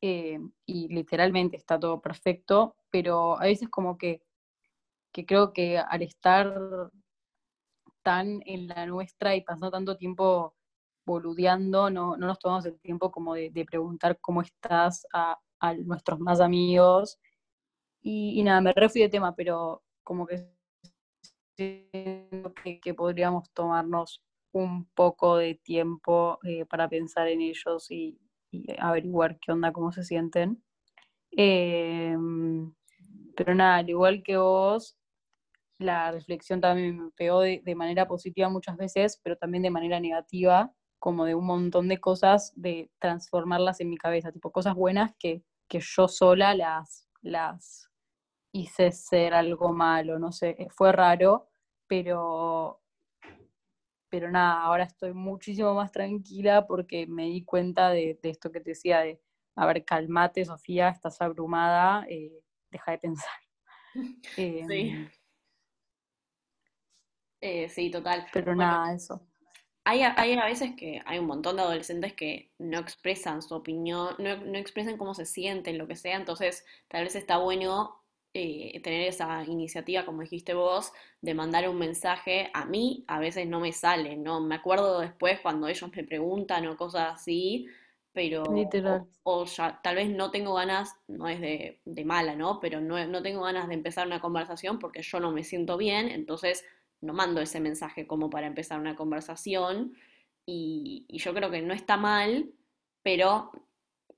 [0.00, 4.22] eh, y literalmente está todo perfecto, pero a veces como que,
[5.12, 6.90] que creo que al estar
[8.02, 10.54] tan en la nuestra y pasando tanto tiempo
[11.06, 15.38] boludeando, no, no nos tomamos el tiempo como de, preguntar cómo estás a,
[15.86, 17.18] nuestros más amigos.
[18.02, 20.46] Y, nada, me refiero de tema, pero como que,
[21.56, 28.18] que, podríamos tomarnos un poco de tiempo eh, para pensar en ellos y,
[28.78, 30.62] averiguar qué onda, cómo se sienten.
[31.32, 32.72] Em,
[33.36, 34.96] pero nada, al igual que vos,
[35.78, 40.72] la reflexión también me pegó de, manera positiva muchas veces, pero también de manera negativa,
[40.98, 45.42] como de un montón de cosas, de transformarlas en mi cabeza, tipo cosas buenas que,
[45.68, 47.90] que yo sola las, las
[48.52, 51.48] hice ser algo malo, no sé, fue raro,
[51.88, 52.80] pero
[54.14, 58.70] pero nada, ahora estoy muchísimo más tranquila porque me di cuenta de, esto que te
[58.70, 59.20] decía, de,
[59.56, 62.30] a ver, calmate, Sofía, estás abrumada, eh,
[62.70, 63.34] deja de pensar.
[64.36, 64.62] sí.
[64.68, 65.10] Em,
[67.40, 68.24] eh, sí, total.
[68.32, 69.20] Pero nada, eso.
[69.82, 74.14] Hay, hay, a veces que hay un montón de adolescentes que no expresan su opinión,
[74.20, 78.03] no, no expresan cómo se sienten, lo que sea, entonces tal vez está bueno
[78.36, 83.46] eh, tener esa iniciativa, como dijiste vos, de mandar un mensaje, a mí a veces
[83.46, 84.40] no me sale, ¿no?
[84.40, 87.68] Me acuerdo después cuando ellos me preguntan o cosas así,
[88.12, 88.42] pero
[89.22, 92.58] o, ya, tal vez no tengo ganas, no es de, mala, ¿no?
[92.58, 96.08] Pero no, no, tengo ganas de empezar una conversación porque yo no me siento bien,
[96.08, 96.64] entonces
[97.00, 99.94] no mando ese mensaje como para empezar una conversación
[100.44, 102.50] y, y yo creo que no está mal,
[103.04, 103.52] pero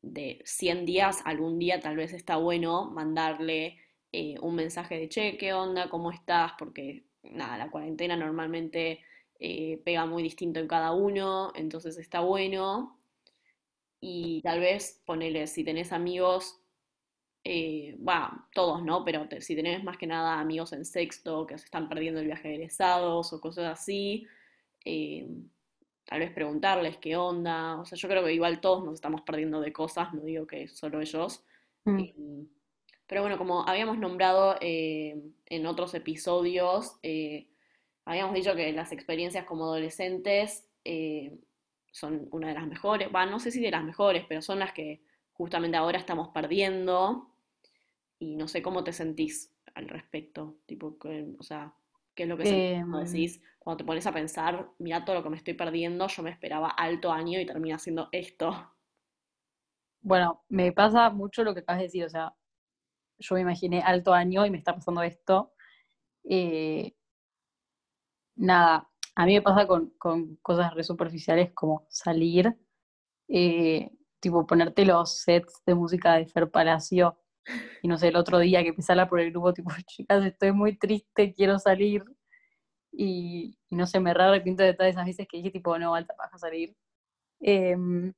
[0.01, 3.79] de 100 días, algún día tal vez está bueno mandarle
[4.19, 5.91] eh, un mensaje de che, ¿qué onda?
[5.91, 6.53] ¿Cómo estás?
[6.59, 9.01] Porque nada, la cuarentena normalmente
[9.39, 12.99] eh, pega muy distinto en cada uno, entonces está bueno.
[14.01, 16.63] Y tal vez ponele, si tenés amigos,
[17.45, 17.99] eh,
[18.55, 19.05] todos, ¿no?
[19.05, 22.49] Pero si tenés más que nada amigos en sexto que se están perdiendo el viaje
[22.49, 24.27] de egresados o cosas así,
[24.87, 25.29] eh,
[26.07, 27.79] tal vez preguntarles qué onda.
[27.79, 30.69] O sea, yo creo que igual todos nos estamos perdiendo de cosas, no digo que
[30.69, 31.45] solo ellos.
[31.85, 32.56] Mm.
[33.07, 36.99] Pero bueno, como habíamos nombrado en otros episodios,
[38.07, 41.39] habíamos dicho que las experiencias como adolescentes eh,
[41.91, 44.73] son una de las mejores, bueno, no sé si de las mejores, pero son las
[44.73, 45.03] que
[45.33, 47.35] justamente ahora estamos perdiendo
[48.19, 50.97] y no sé cómo te sentís al respecto, tipo,
[51.39, 51.75] o sea,
[52.15, 55.31] ¿qué es lo que eh, decís cuando te pones a pensar, mira todo lo que
[55.31, 58.73] me estoy perdiendo, yo me esperaba alto año y termina siendo esto?
[60.03, 62.33] Bueno, me pasa mucho lo que acabas de decir, o sea,
[63.19, 65.53] yo me imaginé alto año y me está pasando esto.
[66.25, 66.95] Eh,
[68.37, 69.93] nada, a mí me pasa con,
[70.43, 72.57] cosas re superficiales como salir,
[73.29, 73.91] eh,
[74.21, 77.19] tipo ponerte los sets de música de Fer Palacio
[77.83, 80.77] y no sé, el otro día que empezara por el grupo, tipo, chicas, estoy muy
[80.79, 82.05] triste, quiero salir.
[82.93, 86.15] Y, no sé, me re arrepiento de todas esas veces que dije, tipo, no, alta
[86.17, 86.77] paja salir.
[87.41, 88.13] Em,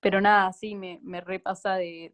[0.00, 2.12] pero nada, sí, me, me repasa de,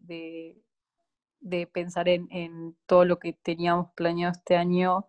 [1.73, 5.09] pensar en, en, todo lo que teníamos planeado este año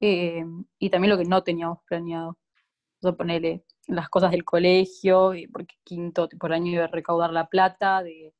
[0.00, 0.44] eh,
[0.78, 2.38] y también lo que no teníamos planeado.
[3.02, 3.16] O
[3.86, 8.34] las cosas del colegio, porque quinto por año iba a recaudar la plata, de,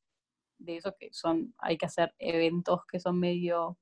[0.59, 3.77] de eso que son, hay que hacer eventos que son medio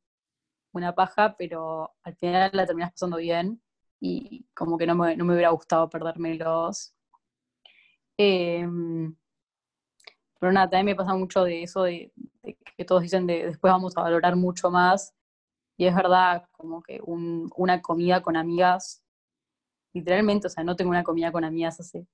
[0.72, 3.62] una paja, pero al final la terminas pasando bien
[4.00, 6.94] y como que no me, no me hubiera gustado perdérmelos.
[8.18, 8.68] Eh,
[10.40, 13.72] pero nada, también me pasa mucho de eso de, de, que todos dicen de después
[13.72, 15.14] vamos a valorar mucho más
[15.78, 19.04] y es verdad, como que una comida con amigas,
[19.93, 22.08] literalmente, o sea, no tengo una comida con amigas hace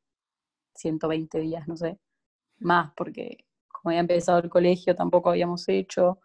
[0.75, 1.97] 120 días, no sé,
[2.59, 6.19] más, porque como había empezado el colegio tampoco habíamos hecho.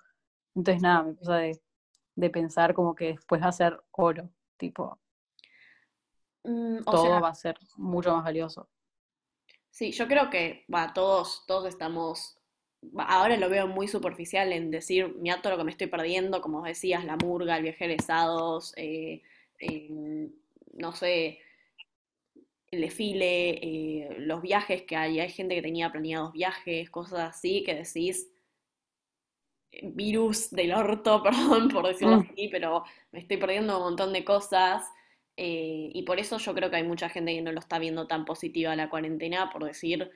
[0.54, 4.98] Entonces, nada, me pasa de, pensar como que después va a ser oro, tipo,
[6.42, 8.68] mm, todo va a ser mucho más valioso.
[9.70, 12.37] Sí, yo creo que va, todos, todos estamos
[12.98, 16.62] ahora lo veo muy superficial en decir, mira todo lo que me estoy perdiendo, como
[16.62, 19.22] decías, la murga, el viaje de
[19.60, 20.30] eh,
[20.74, 21.40] no sé,
[22.70, 27.64] el desfile, eh, los viajes que hay, hay gente que tenía planeados viajes, cosas así,
[27.64, 28.30] que decís,
[29.72, 32.28] eh, virus del orto, perdón por decirlo mm.
[32.30, 34.84] así, pero me estoy perdiendo un montón de cosas.
[35.36, 38.24] y por eso yo creo que hay mucha gente que no lo está viendo tan
[38.24, 40.10] positiva la cuarentena, por decir,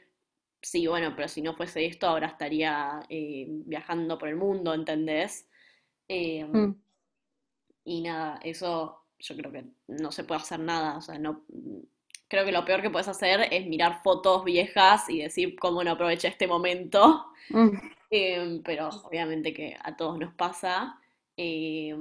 [0.63, 5.49] sí, bueno, pero si no fuese esto, ahora estaría eh, viajando por el mundo, ¿entendés?
[6.09, 6.75] Eh, mm.
[7.85, 11.45] Y nada, eso yo creo que no se puede hacer nada, o sea, no...
[12.29, 15.91] Creo que lo peor que puedes hacer es mirar fotos viejas y decir cómo no
[15.91, 17.27] aproveché este momento.
[17.51, 17.77] Mm.
[18.11, 20.99] Eh, pero obviamente que a todos nos pasa.
[21.37, 21.93] y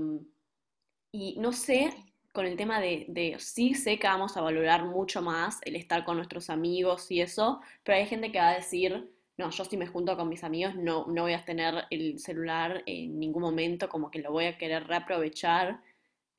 [1.38, 5.76] no sé, con el tema de, sí sé que vamos a valorar mucho más el
[5.76, 9.66] estar con nuestros amigos y eso, pero hay gente que va a decir, no, yo
[9.66, 13.42] si me junto con mis amigos no, no voy a tener el celular en ningún
[13.42, 15.82] momento, como que lo voy a querer reaprovechar.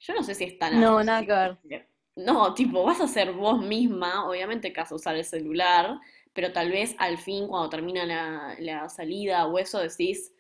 [0.01, 1.87] Yo no sé si es tan No, nada que ver.
[2.17, 5.99] No, tipo, vas a ser vos misma, obviamente que vas a usar el celular,
[6.35, 10.33] pero tal vez al fin, cuando termina la, la salida o eso, decís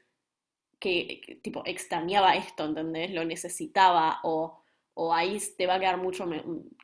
[0.79, 3.13] que, tipo, extrañaba esto, ¿entendés?
[3.13, 4.62] Lo necesitaba o
[4.95, 6.29] o ahí te va a quedar mucho,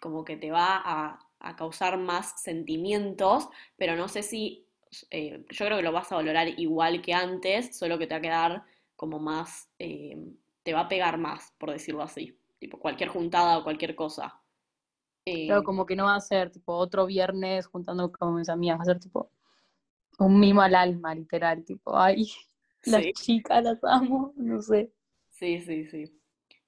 [0.01, 1.25] como que te va a,
[1.57, 4.67] causar más sentimientos, pero no sé si,
[5.11, 8.19] eh, yo creo que lo vas a valorar igual que antes, solo que te va
[8.19, 8.65] a quedar
[8.97, 10.17] como más, eh,
[10.65, 14.43] te va a pegar más, por decirlo así, tipo cualquier juntada o cualquier cosa.
[15.25, 18.79] pero eh, como que no va a ser tipo otro viernes juntando con mis amigas,
[18.79, 19.31] va a ser tipo
[20.19, 22.27] un mimo al alma, literal, tipo, ay,
[22.85, 24.93] las chicas las amo, no sé.
[25.31, 26.18] Sí, sí, sí.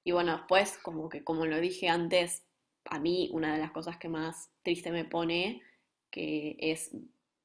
[0.03, 2.45] Y bueno, después, como que como lo dije antes,
[2.85, 5.61] a mí una de las cosas que más triste me pone,
[6.09, 6.91] que es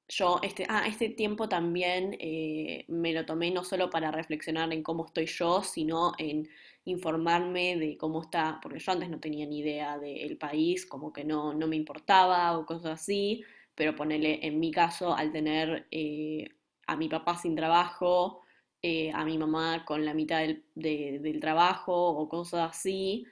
[0.09, 4.83] yo, este, ah, este tiempo también eh, me lo tomé no solo para reflexionar en
[4.83, 6.49] cómo estoy yo, sino en
[6.85, 11.25] informarme de cómo está, porque yo antes no tenía ni idea del país, como que
[11.25, 13.43] no, no me importaba o cosas así,
[13.75, 16.49] pero ponerle en mi caso, al tener eh,
[16.87, 18.43] a mi papá sin trabajo,
[18.83, 20.43] eh, a mi mamá con la mitad
[20.75, 23.27] del, trabajo o cosas así.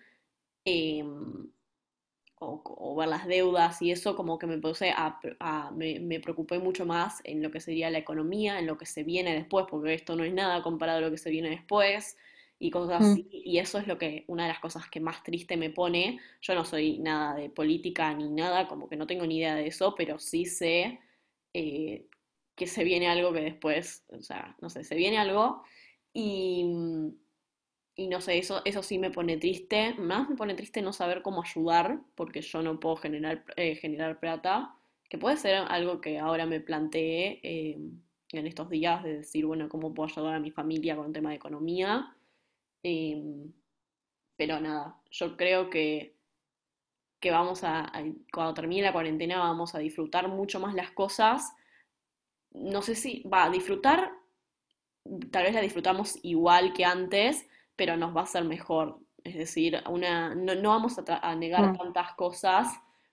[0.65, 1.51] Em,
[2.39, 5.19] o, ver las deudas y eso como que me puse a,
[5.75, 9.35] me, preocupé mucho más en lo que sería la economía, en lo que se viene
[9.35, 12.17] después, porque esto no es nada comparado a lo que se viene después
[12.59, 13.13] y cosas mm.
[13.13, 13.29] así.
[13.31, 16.21] Y eso es lo que, una de las cosas que más triste me pone.
[16.41, 19.67] Yo no soy nada de política ni nada, como que no tengo ni idea de
[19.69, 21.01] eso, pero sí sé
[21.53, 22.07] eh,
[22.57, 25.63] que se viene algo que después, o sea, no sé, se viene algo
[26.13, 27.09] y mm,
[27.97, 29.95] y no sé, eso, eso sí me pone triste.
[29.95, 34.19] Más me pone triste no saber cómo ayudar, porque yo no puedo generar, eh, generar
[34.19, 34.75] plata,
[35.09, 37.79] que puede ser algo que ahora me planteé eh,
[38.33, 41.31] en estos días, de decir, bueno, cómo puedo ayudar a mi familia con el tema
[41.31, 42.17] de economía.
[42.83, 43.53] Em,
[44.37, 46.17] pero nada, yo creo que,
[47.21, 47.93] que vamos a,
[48.33, 51.55] cuando termine la cuarentena, vamos a disfrutar mucho más las cosas.
[52.55, 54.13] No sé si, va, a disfrutar,
[55.31, 57.47] tal vez la disfrutamos igual que antes,
[57.77, 58.99] pero nos va a ser mejor.
[59.25, 61.79] Es decir, una, no, vamos a, negar mm.
[61.79, 62.69] tantas cosas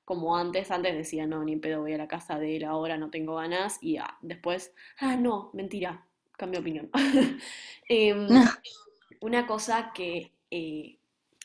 [0.06, 0.70] como antes.
[0.70, 3.78] Antes decía, no, ni pedo, voy a la casa de él ahora, no tengo ganas.
[3.82, 6.06] Y después, ah, no, mentira,
[6.38, 6.90] cambio de opinión.
[7.88, 8.28] Em,
[9.22, 10.98] una cosa que, eh,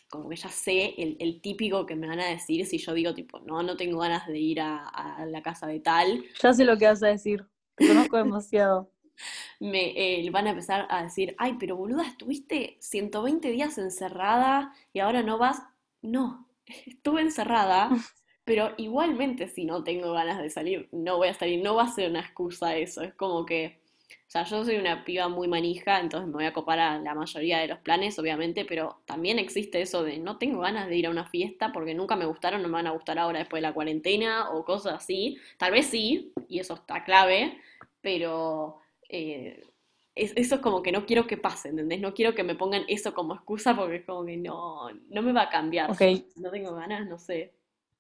[0.09, 3.41] como que ya sé, el, típico que me van a decir si yo digo, tipo,
[3.41, 6.25] no, no tengo ganas de ir a, a la casa de tal.
[6.41, 7.45] Ya sé lo que vas a decir.
[7.77, 8.91] Te conozco demasiado.
[9.61, 15.01] Me eh, van a empezar a decir, ay, pero boluda, estuviste 120 días encerrada y
[15.01, 15.63] ahora no vas.
[16.03, 16.49] No,
[16.87, 17.91] estuve encerrada,
[18.45, 21.93] pero igualmente si no tengo ganas de salir, no voy a salir, no va a
[21.93, 26.01] ser una excusa eso, es como que, o sea, yo soy una piba muy manija,
[26.01, 29.81] entonces me voy a copar a la mayoría de los planes, obviamente, pero también existe
[29.81, 32.69] eso de no tengo ganas de ir a una fiesta porque nunca me gustaron, no
[32.69, 36.33] me van a gustar ahora después de la cuarentena o cosas así, tal vez sí,
[36.49, 37.61] y eso está clave,
[38.01, 39.63] pero eh,
[40.17, 42.01] eso es como que no quiero que pase, ¿entendés?
[42.01, 45.33] No quiero que me pongan eso como excusa porque es como que no, no me
[45.33, 45.91] va a cambiar.
[46.37, 47.53] No tengo ganas, no sé.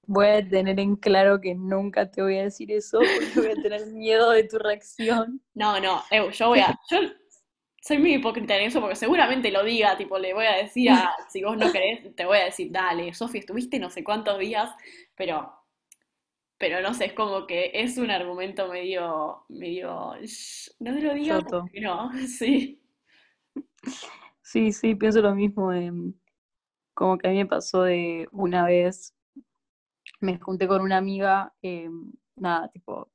[0.07, 3.63] Voy a tener en claro que nunca te voy a decir eso porque voy a
[3.63, 5.41] tener miedo de tu reacción.
[5.55, 6.79] No, no, yo voy a...
[6.91, 6.99] Yo
[7.87, 11.15] soy muy hipócrita en eso porque seguramente lo diga, tipo, le voy a decir a,
[11.29, 14.71] si vos no querés, te voy a decir, dale, Sofía, estuviste no sé cuántos días,
[15.15, 15.53] pero
[16.59, 20.15] pero no sé, es como que es un argumento medio, medio,
[20.81, 21.39] no te lo digo,
[21.81, 22.83] no, sí.
[24.43, 25.71] Sí, sí, pienso lo mismo.
[26.95, 29.15] como que a mí me pasó de una vez,
[30.27, 33.11] me junté con una amiga, em, nada, tipo,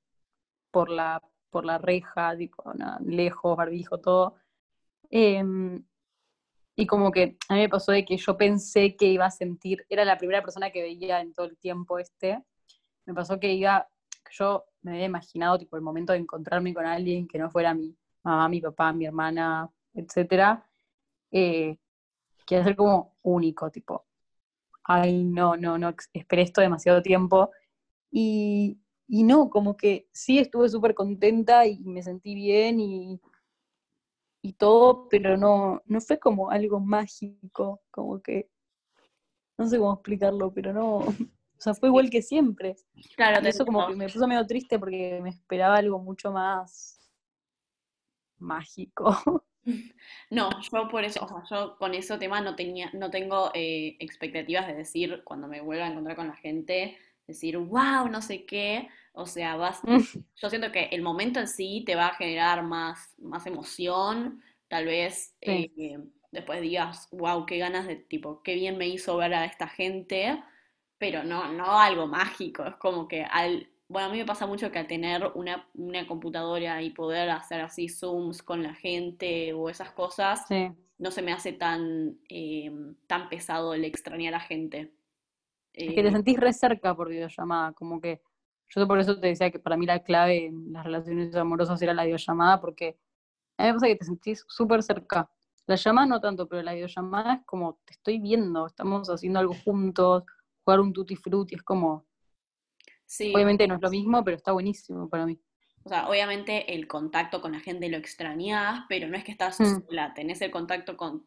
[0.72, 2.64] por la, por la reja, tipo,
[3.06, 4.36] lejos, barbijo, todo.
[5.12, 5.84] Em,
[6.76, 9.86] y como que a mí me pasó de que yo pensé que iba a sentir,
[9.90, 12.44] era la primera persona que veía en todo el tiempo este,
[13.06, 13.88] me pasó que iba,
[14.32, 17.96] yo me había imaginado tipo el momento de encontrarme con alguien que no fuera mi
[18.24, 20.66] mamá, mi papá, mi hermana, etcétera,
[21.32, 21.78] eh,
[22.46, 24.06] que iba ser como único, tipo,
[24.84, 27.52] ay, no, no, no, esperé esto demasiado tiempo.
[28.12, 33.20] Y, y no, como que sí estuve súper contenta y me sentí bien y,
[34.42, 38.50] y todo, pero no, no fue como algo mágico, como que,
[39.58, 40.98] no sé cómo explicarlo, pero no,
[41.58, 42.76] o sea, fue igual que siempre.
[43.16, 47.00] Claro, eso como que me puso medio triste porque me esperaba algo mucho más
[48.40, 49.16] mágico.
[50.30, 53.98] No, yo por eso, o sea, yo con ese tema no tenía, no tengo eh,
[54.00, 56.98] expectativas de decir, cuando me vuelva a encontrar con la gente,
[57.28, 58.88] decir, wow, no sé qué.
[59.14, 59.82] O sea, vas,
[60.42, 64.86] yo siento que el momento en sí te va a generar más, más emoción, tal
[64.86, 66.00] vez eh,
[66.32, 70.42] después digas, wow, qué ganas de tipo, qué bien me hizo ver a esta gente
[70.98, 74.72] pero no, no algo mágico, es como que al, bueno, a mí me pasa mucho
[74.72, 75.68] que al tener una,
[76.08, 80.46] computadora y poder hacer así zooms con la gente o esas cosas,
[80.98, 84.94] no se me hace tan, em, tan pesado el extrañar a la gente.
[85.74, 88.22] Es que te eh, sentís re cerca por videollamada, como que
[88.70, 91.94] yo por eso te decía que para mí la clave en las relaciones amorosas era
[91.94, 92.98] la videollamada, porque
[93.58, 95.30] a mí me pasa que te sentís súper cerca.
[95.68, 99.54] La llamada no tanto, pero la videollamada es como te estoy viendo, estamos haciendo algo
[99.66, 100.24] juntos,
[100.64, 102.06] jugar un tutti frutti, es como...
[103.12, 103.34] Sí.
[103.36, 105.38] Obviamente no es lo mismo, pero está buenísimo para mí.
[105.84, 109.60] O sea, obviamente el contacto con la gente lo extrañas, pero no es que estás
[109.60, 109.82] mm.
[109.86, 111.26] sola, tenés el contacto con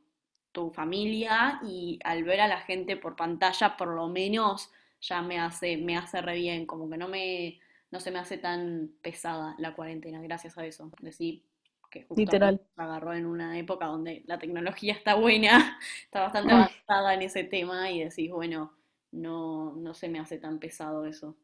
[0.50, 5.38] tu familia y al ver a la gente por pantalla, por lo menos ya me
[5.38, 7.60] hace, me hace re bien, como que no me,
[7.90, 10.90] no se me hace tan pesada la cuarentena, gracias a eso.
[11.00, 11.42] Decir
[11.90, 12.62] que justo Literal.
[12.76, 16.56] me agarró en una época donde la tecnología está buena, está bastante mm.
[16.56, 18.72] avanzada en ese tema y decís, bueno,
[19.12, 21.36] no, no se me hace tan pesado eso.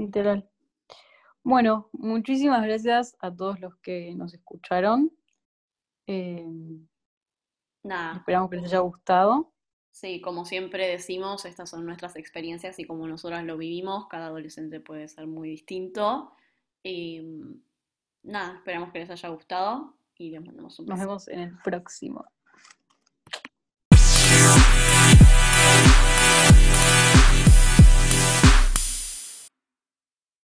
[0.00, 0.48] Literal.
[1.42, 5.12] Bueno, muchísimas gracias a todos los que nos escucharon.
[6.06, 6.86] Em,
[7.82, 8.16] Nada.
[8.16, 9.52] Esperamos que les haya gustado.
[9.90, 14.80] Sí, como siempre decimos, estas son nuestras experiencias y como nosotras lo vivimos, cada adolescente
[14.80, 16.32] puede ser muy distinto.
[16.82, 17.20] Y
[18.22, 21.08] nada, esperamos que les haya gustado y les mandamos un Nos beso.
[21.08, 22.24] vemos en el próximo.